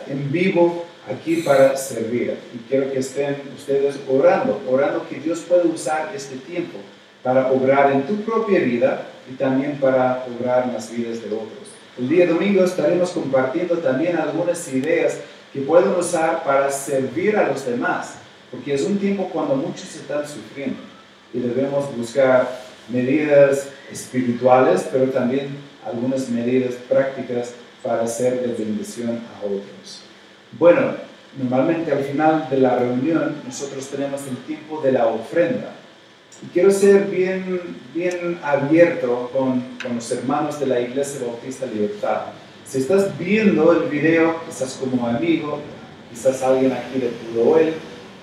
en 0.09 0.33
vivo 0.33 0.85
aquí 1.09 1.37
para 1.37 1.77
servir. 1.77 2.37
Y 2.53 2.69
quiero 2.69 2.91
que 2.91 2.99
estén 2.99 3.37
ustedes 3.57 4.01
orando, 4.11 4.61
orando 4.69 5.09
que 5.09 5.21
Dios 5.21 5.39
pueda 5.49 5.63
usar 5.67 6.11
este 6.17 6.35
tiempo 6.35 6.79
para 7.23 7.53
obrar 7.53 7.93
en 7.93 8.03
tu 8.09 8.17
propia 8.23 8.59
vida 8.59 9.07
y 9.31 9.35
también 9.35 9.79
para 9.79 10.27
obrar 10.37 10.65
en 10.65 10.73
las 10.73 10.91
vidas 10.91 11.23
de 11.23 11.29
otros. 11.29 11.66
El 11.99 12.11
día 12.11 12.27
domingo 12.27 12.63
estaremos 12.63 13.11
compartiendo 13.11 13.79
también 13.79 14.19
algunas 14.19 14.69
ideas 14.69 15.19
que 15.51 15.61
pueden 15.61 15.89
usar 15.95 16.45
para 16.45 16.71
servir 16.71 17.37
a 17.39 17.49
los 17.49 17.65
demás, 17.65 18.17
porque 18.51 18.75
es 18.75 18.83
un 18.83 18.99
tiempo 18.99 19.31
cuando 19.33 19.57
muchos 19.57 19.97
están 19.97 20.29
sufriendo 20.29 20.79
y 21.33 21.39
debemos 21.39 21.97
buscar 21.97 22.67
medidas 22.91 23.69
espirituales, 23.91 24.87
pero 24.93 25.07
también 25.07 25.57
algunas 25.87 26.29
medidas 26.29 26.75
prácticas 26.89 27.53
para 27.83 28.03
hacer 28.03 28.43
de 28.43 28.53
bendición 28.63 29.21
a 29.35 29.47
otros. 29.47 30.03
Bueno, 30.59 30.97
normalmente 31.39 31.93
al 31.93 32.05
final 32.05 32.47
de 32.51 32.59
la 32.59 32.79
reunión 32.79 33.37
nosotros 33.45 33.89
tenemos 33.89 34.21
el 34.29 34.37
tiempo 34.39 34.83
de 34.83 34.93
la 34.93 35.07
ofrenda. 35.07 35.73
Y 36.43 36.47
quiero 36.49 36.71
ser 36.71 37.07
bien, 37.07 37.61
bien 37.95 38.39
abierto 38.43 39.31
con, 39.33 39.63
con 39.83 39.97
los 39.97 40.11
hermanos 40.13 40.61
de 40.61 40.67
la 40.67 40.81
Iglesia 40.81 41.27
Bautista 41.27 41.65
Libertad. 41.67 42.23
Si 42.67 42.79
estás 42.79 43.17
viendo 43.19 43.73
el 43.73 43.89
video, 43.89 44.41
quizás 44.45 44.75
como 44.75 45.07
amigo, 45.07 45.61
quizás 46.11 46.43
alguien 46.43 46.73
aquí 46.73 46.99
de 46.99 47.09
Pudoel, 47.09 47.75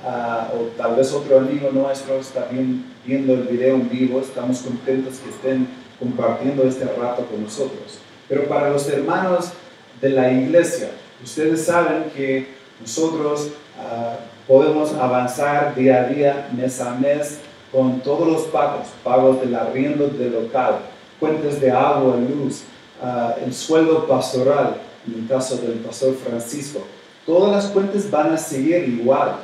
uh, 0.05 0.57
o 0.57 0.61
tal 0.77 0.95
vez 0.95 1.11
otro 1.11 1.39
amigo 1.39 1.71
nuestro 1.71 2.19
está 2.19 2.45
bien 2.51 2.85
viendo 3.05 3.33
el 3.33 3.43
video 3.43 3.75
en 3.75 3.89
vivo, 3.89 4.19
estamos 4.19 4.59
contentos 4.59 5.15
que 5.17 5.29
estén 5.29 5.67
compartiendo 5.99 6.63
este 6.63 6.85
rato 6.85 7.25
con 7.25 7.43
nosotros. 7.43 7.99
Pero 8.29 8.47
para 8.47 8.69
los 8.69 8.87
hermanos 8.89 9.53
de 10.01 10.09
la 10.09 10.31
iglesia, 10.31 10.89
ustedes 11.23 11.65
saben 11.65 12.11
que 12.15 12.47
nosotros 12.79 13.49
ah, 13.79 14.17
podemos 14.47 14.93
avanzar 14.93 15.73
día 15.75 16.03
a 16.03 16.07
día, 16.07 16.49
mes 16.55 16.79
a 16.81 16.95
mes, 16.95 17.39
con 17.73 18.01
todos 18.01 18.27
los 18.27 18.43
pagos, 18.43 18.87
pagos 19.03 19.41
del 19.41 19.55
arriendo 19.55 20.07
del 20.07 20.31
local, 20.31 20.75
cuentas 21.19 21.59
de 21.59 21.71
agua, 21.71 22.15
luz, 22.17 22.61
ah, 23.01 23.35
el 23.43 23.51
sueldo 23.51 24.07
pastoral, 24.07 24.77
en 25.07 25.23
el 25.23 25.27
caso 25.27 25.57
del 25.57 25.79
pastor 25.79 26.15
Francisco. 26.15 26.81
Todas 27.25 27.51
las 27.51 27.71
cuentas 27.71 28.09
van 28.11 28.31
a 28.31 28.37
seguir 28.37 28.87
igual, 28.87 29.37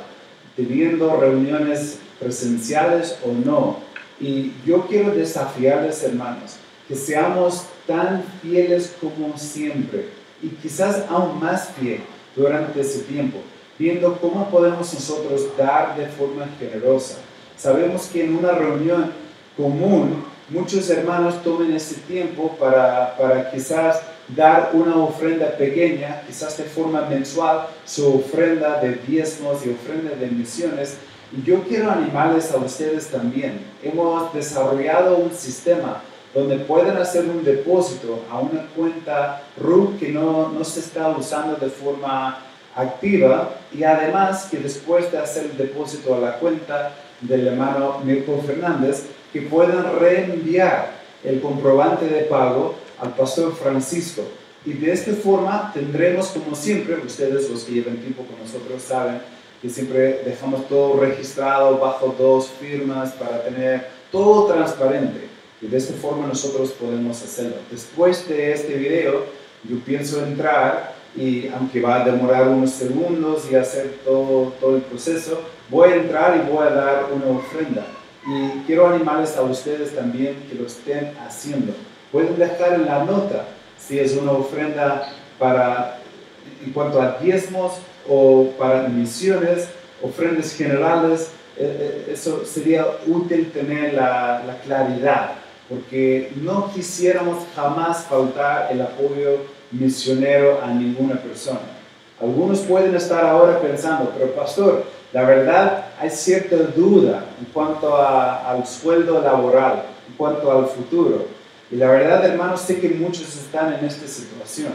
teniendo 0.54 1.16
reuniones 1.16 1.98
presenciales 2.20 3.18
o 3.24 3.32
no. 3.32 3.78
Y 4.20 4.52
yo 4.64 4.86
quiero 4.86 5.10
desafiarles, 5.10 6.04
hermanos, 6.04 6.56
que 6.86 6.94
seamos 6.94 7.64
tan 7.86 8.22
fieles 8.42 8.94
como 9.00 9.36
siempre 9.36 10.08
y 10.40 10.48
quizás 10.48 11.04
aún 11.08 11.40
más 11.40 11.70
fiel 11.70 12.00
durante 12.36 12.80
ese 12.80 13.00
tiempo, 13.00 13.38
viendo 13.76 14.16
cómo 14.20 14.48
podemos 14.50 14.94
nosotros 14.94 15.48
dar 15.58 15.96
de 15.96 16.06
forma 16.06 16.46
generosa. 16.58 17.16
Sabemos 17.60 18.06
que 18.06 18.24
en 18.24 18.38
una 18.38 18.52
reunión 18.52 19.12
común 19.54 20.24
muchos 20.48 20.88
hermanos 20.88 21.42
tomen 21.42 21.74
ese 21.74 21.96
tiempo 21.96 22.56
para, 22.58 23.14
para 23.18 23.50
quizás 23.50 24.00
dar 24.28 24.70
una 24.72 24.96
ofrenda 24.96 25.58
pequeña, 25.58 26.22
quizás 26.26 26.56
de 26.56 26.64
forma 26.64 27.02
mensual, 27.02 27.66
su 27.84 28.16
ofrenda 28.16 28.80
de 28.80 28.94
diezmos 29.06 29.58
y 29.66 29.68
ofrenda 29.68 30.16
de 30.18 30.28
misiones. 30.28 30.96
Yo 31.44 31.62
quiero 31.64 31.90
animarles 31.90 32.50
a 32.50 32.56
ustedes 32.56 33.08
también. 33.08 33.60
Hemos 33.82 34.32
desarrollado 34.32 35.18
un 35.18 35.30
sistema 35.30 36.00
donde 36.34 36.56
pueden 36.60 36.96
hacer 36.96 37.26
un 37.26 37.44
depósito 37.44 38.24
a 38.30 38.38
una 38.38 38.68
cuenta 38.74 39.42
RUC 39.58 39.98
que 39.98 40.08
no, 40.08 40.48
no 40.48 40.64
se 40.64 40.80
está 40.80 41.10
usando 41.10 41.56
de 41.56 41.68
forma 41.68 42.38
activa 42.74 43.50
y 43.70 43.84
además 43.84 44.48
que 44.50 44.56
después 44.56 45.12
de 45.12 45.18
hacer 45.18 45.44
el 45.44 45.58
depósito 45.58 46.14
a 46.14 46.20
la 46.20 46.38
cuenta 46.38 46.92
del 47.20 47.48
hermano 47.48 48.00
Mirko 48.04 48.42
Fernández, 48.46 49.04
que 49.32 49.42
puedan 49.42 49.98
reenviar 49.98 50.92
el 51.24 51.40
comprobante 51.40 52.06
de 52.06 52.22
pago 52.22 52.74
al 53.00 53.14
pastor 53.14 53.54
Francisco. 53.54 54.22
Y 54.64 54.74
de 54.74 54.92
esta 54.92 55.12
forma 55.12 55.70
tendremos, 55.72 56.28
como 56.28 56.54
siempre, 56.54 56.96
ustedes 56.96 57.48
los 57.48 57.64
que 57.64 57.72
llevan 57.72 57.96
tiempo 57.98 58.24
con 58.24 58.38
nosotros 58.38 58.82
saben 58.82 59.20
que 59.60 59.68
siempre 59.68 60.22
dejamos 60.24 60.68
todo 60.68 60.98
registrado 60.98 61.78
bajo 61.78 62.14
dos 62.18 62.48
firmas 62.60 63.12
para 63.12 63.42
tener 63.44 63.88
todo 64.10 64.46
transparente. 64.52 65.28
Y 65.60 65.66
de 65.66 65.76
esta 65.76 65.94
forma 65.94 66.26
nosotros 66.26 66.70
podemos 66.72 67.22
hacerlo. 67.22 67.56
Después 67.70 68.26
de 68.26 68.52
este 68.52 68.74
video, 68.74 69.24
yo 69.68 69.78
pienso 69.80 70.24
entrar 70.24 70.94
y 71.14 71.48
aunque 71.48 71.80
va 71.80 72.02
a 72.02 72.04
demorar 72.04 72.48
unos 72.48 72.70
segundos 72.70 73.50
y 73.50 73.56
hacer 73.56 73.98
todo, 74.04 74.54
todo 74.60 74.76
el 74.76 74.82
proceso, 74.82 75.42
voy 75.70 75.90
a 75.90 75.96
entrar 75.96 76.36
y 76.36 76.50
voy 76.50 76.66
a 76.66 76.70
dar 76.70 77.06
una 77.12 77.38
ofrenda. 77.38 77.84
Y 78.26 78.66
quiero 78.66 78.88
animarles 78.88 79.36
a 79.36 79.42
ustedes 79.42 79.94
también 79.94 80.36
que 80.48 80.56
lo 80.56 80.66
estén 80.66 81.14
haciendo. 81.26 81.72
Pueden 82.12 82.38
dejar 82.38 82.74
en 82.74 82.86
la 82.86 83.04
nota 83.04 83.46
si 83.78 83.98
es 83.98 84.14
una 84.16 84.32
ofrenda 84.32 85.12
para, 85.38 85.98
en 86.64 86.72
cuanto 86.72 87.00
a 87.00 87.18
diezmos 87.18 87.74
o 88.08 88.50
para 88.58 88.88
misiones, 88.88 89.68
ofrendas 90.02 90.54
generales. 90.54 91.30
Eh, 91.56 92.06
eh, 92.08 92.12
eso 92.12 92.44
sería 92.44 92.86
útil 93.06 93.50
tener 93.52 93.94
la, 93.94 94.42
la 94.46 94.58
claridad 94.64 95.32
porque 95.70 96.32
no 96.42 96.72
quisiéramos 96.74 97.44
jamás 97.54 98.04
faltar 98.04 98.72
el 98.72 98.82
apoyo 98.82 99.38
misionero 99.70 100.60
a 100.60 100.66
ninguna 100.66 101.14
persona. 101.14 101.60
Algunos 102.20 102.58
pueden 102.60 102.94
estar 102.96 103.24
ahora 103.24 103.60
pensando, 103.60 104.12
pero 104.18 104.34
pastor, 104.34 104.84
la 105.12 105.24
verdad 105.24 105.86
hay 105.98 106.10
cierta 106.10 106.56
duda 106.56 107.24
en 107.38 107.46
cuanto 107.46 107.96
al 107.96 108.64
sueldo 108.66 109.20
laboral, 109.20 109.84
en 110.08 110.14
cuanto 110.16 110.50
al 110.52 110.66
futuro. 110.66 111.26
Y 111.70 111.76
la 111.76 111.90
verdad, 111.90 112.24
hermanos, 112.24 112.60
sé 112.60 112.80
que 112.80 112.90
muchos 112.90 113.36
están 113.36 113.72
en 113.74 113.84
esta 113.84 114.06
situación. 114.06 114.72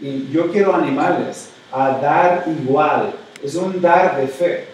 Y 0.00 0.30
yo 0.30 0.50
quiero 0.50 0.74
animarles 0.74 1.50
a 1.72 1.98
dar 1.98 2.44
igual. 2.46 3.12
Es 3.42 3.54
un 3.54 3.80
dar 3.80 4.18
de 4.18 4.28
fe, 4.28 4.64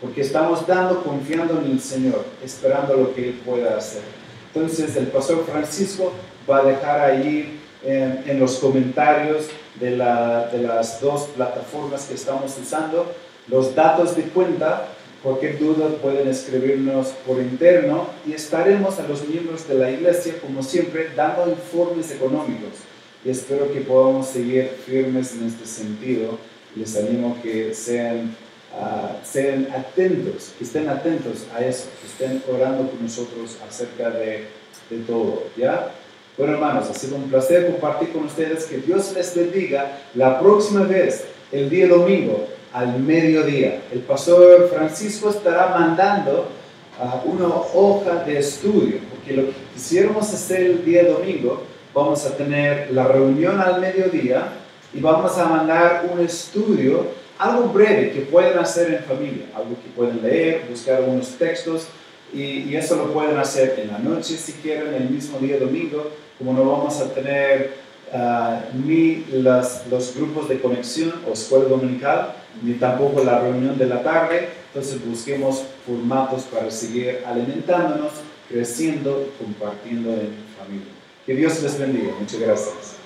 porque 0.00 0.20
estamos 0.20 0.66
dando 0.66 1.02
confiando 1.02 1.60
en 1.60 1.72
el 1.72 1.80
Señor, 1.80 2.24
esperando 2.42 2.96
lo 2.96 3.14
que 3.14 3.30
Él 3.30 3.40
pueda 3.44 3.76
hacer. 3.76 4.02
Entonces 4.54 4.94
el 4.96 5.08
pastor 5.08 5.44
Francisco 5.44 6.12
va 6.48 6.58
a 6.58 6.64
dejar 6.64 7.00
ahí 7.00 7.60
en, 7.84 8.22
en 8.26 8.38
los 8.38 8.58
comentarios 8.58 9.46
de, 9.80 9.96
la, 9.96 10.46
de, 10.52 10.58
las 10.58 11.00
dos 11.00 11.22
plataformas 11.34 12.04
que 12.04 12.14
estamos 12.14 12.56
usando 12.60 13.12
los 13.48 13.74
datos 13.74 14.16
de 14.16 14.22
cuenta. 14.24 14.88
Cualquier 15.22 15.58
duda 15.58 15.88
pueden 16.02 16.26
escribirnos 16.26 17.08
por 17.24 17.38
interno 17.38 18.08
y 18.26 18.32
estaremos 18.32 18.98
a 18.98 19.06
los 19.06 19.26
miembros 19.28 19.68
de 19.68 19.74
la 19.74 19.90
iglesia, 19.90 20.34
como 20.40 20.64
siempre, 20.64 21.10
dando 21.14 21.48
informes 21.48 22.10
económicos. 22.10 22.72
Y 23.24 23.30
espero 23.30 23.72
que 23.72 23.82
podamos 23.82 24.26
seguir 24.26 24.70
firmes 24.84 25.32
en 25.34 25.46
este 25.46 25.64
sentido. 25.64 26.38
Les 26.74 26.96
animo 26.96 27.38
que 27.40 27.72
sean 27.72 28.34
uh, 28.74 29.24
sean 29.24 29.68
atentos, 29.72 30.52
que 30.58 30.64
estén 30.64 30.88
atentos 30.88 31.46
a 31.54 31.64
eso, 31.64 31.84
que 32.00 32.06
estén 32.08 32.42
orando 32.52 32.90
con 32.90 33.00
nosotros 33.02 33.58
acerca 33.68 34.10
de, 34.10 34.48
de 34.90 34.98
todo, 35.06 35.44
¿ya? 35.56 35.92
Bueno, 36.36 36.54
hermanos, 36.54 36.88
ha 36.88 36.94
sido 36.94 37.16
un 37.16 37.28
placer 37.28 37.70
compartir 37.70 38.10
con 38.12 38.24
ustedes. 38.24 38.64
Que 38.64 38.78
Dios 38.78 39.12
les 39.14 39.34
bendiga. 39.36 39.98
La 40.14 40.40
próxima 40.40 40.84
vez, 40.84 41.24
el 41.52 41.68
día 41.68 41.86
domingo, 41.86 42.48
al 42.72 42.98
mediodía, 42.98 43.82
el 43.92 44.00
pastor 44.00 44.70
Francisco 44.72 45.30
estará 45.30 45.68
mandando 45.68 46.48
uh, 46.98 47.30
una 47.30 47.48
hoja 47.48 48.24
de 48.24 48.38
estudio, 48.38 48.98
porque 49.10 49.34
lo 49.34 49.46
que 49.46 49.54
quisiéramos 49.74 50.32
hacer 50.32 50.62
el 50.62 50.84
día 50.84 51.04
domingo, 51.04 51.62
vamos 51.94 52.24
a 52.24 52.34
tener 52.36 52.90
la 52.92 53.06
reunión 53.06 53.60
al 53.60 53.80
mediodía 53.80 54.48
y 54.94 55.00
vamos 55.00 55.36
a 55.36 55.46
mandar 55.46 56.08
un 56.12 56.20
estudio 56.24 57.22
algo 57.38 57.68
breve 57.68 58.12
que 58.12 58.20
pueden 58.20 58.58
hacer 58.58 58.94
en 58.94 59.04
familia, 59.04 59.46
algo 59.54 59.70
que 59.70 59.90
pueden 59.96 60.22
leer, 60.22 60.66
buscar 60.70 60.96
algunos 60.98 61.30
textos 61.30 61.88
y, 62.32 62.74
eso 62.74 62.96
lo 62.96 63.12
pueden 63.12 63.36
hacer 63.36 63.78
en 63.82 63.88
la 63.88 63.98
noche 63.98 64.36
si 64.36 64.52
quieren, 64.52 64.94
el 64.94 65.10
mismo 65.10 65.38
día 65.38 65.58
domingo, 65.58 66.10
como 66.38 66.52
no 66.52 66.64
vamos 66.64 66.98
a 67.00 67.12
tener 67.12 67.74
uh, 68.12 68.76
ni 68.86 69.26
los 69.32 70.14
grupos 70.16 70.48
de 70.48 70.60
conexión 70.60 71.14
o 71.28 71.32
escuela 71.32 71.66
dominical, 71.66 72.34
ni 72.60 72.74
tampoco 72.74 73.24
la 73.24 73.40
reunión 73.40 73.78
de 73.78 73.86
la 73.86 74.02
tarde, 74.02 74.48
entonces 74.68 75.04
busquemos 75.04 75.64
formatos 75.86 76.42
para 76.44 76.70
seguir 76.70 77.20
alimentándonos, 77.26 78.12
creciendo, 78.48 79.32
compartiendo 79.38 80.10
en 80.10 80.34
familia. 80.58 80.92
Que 81.24 81.34
Dios 81.34 81.62
les 81.62 81.78
bendiga. 81.78 82.12
Muchas 82.18 82.40
gracias. 82.40 83.01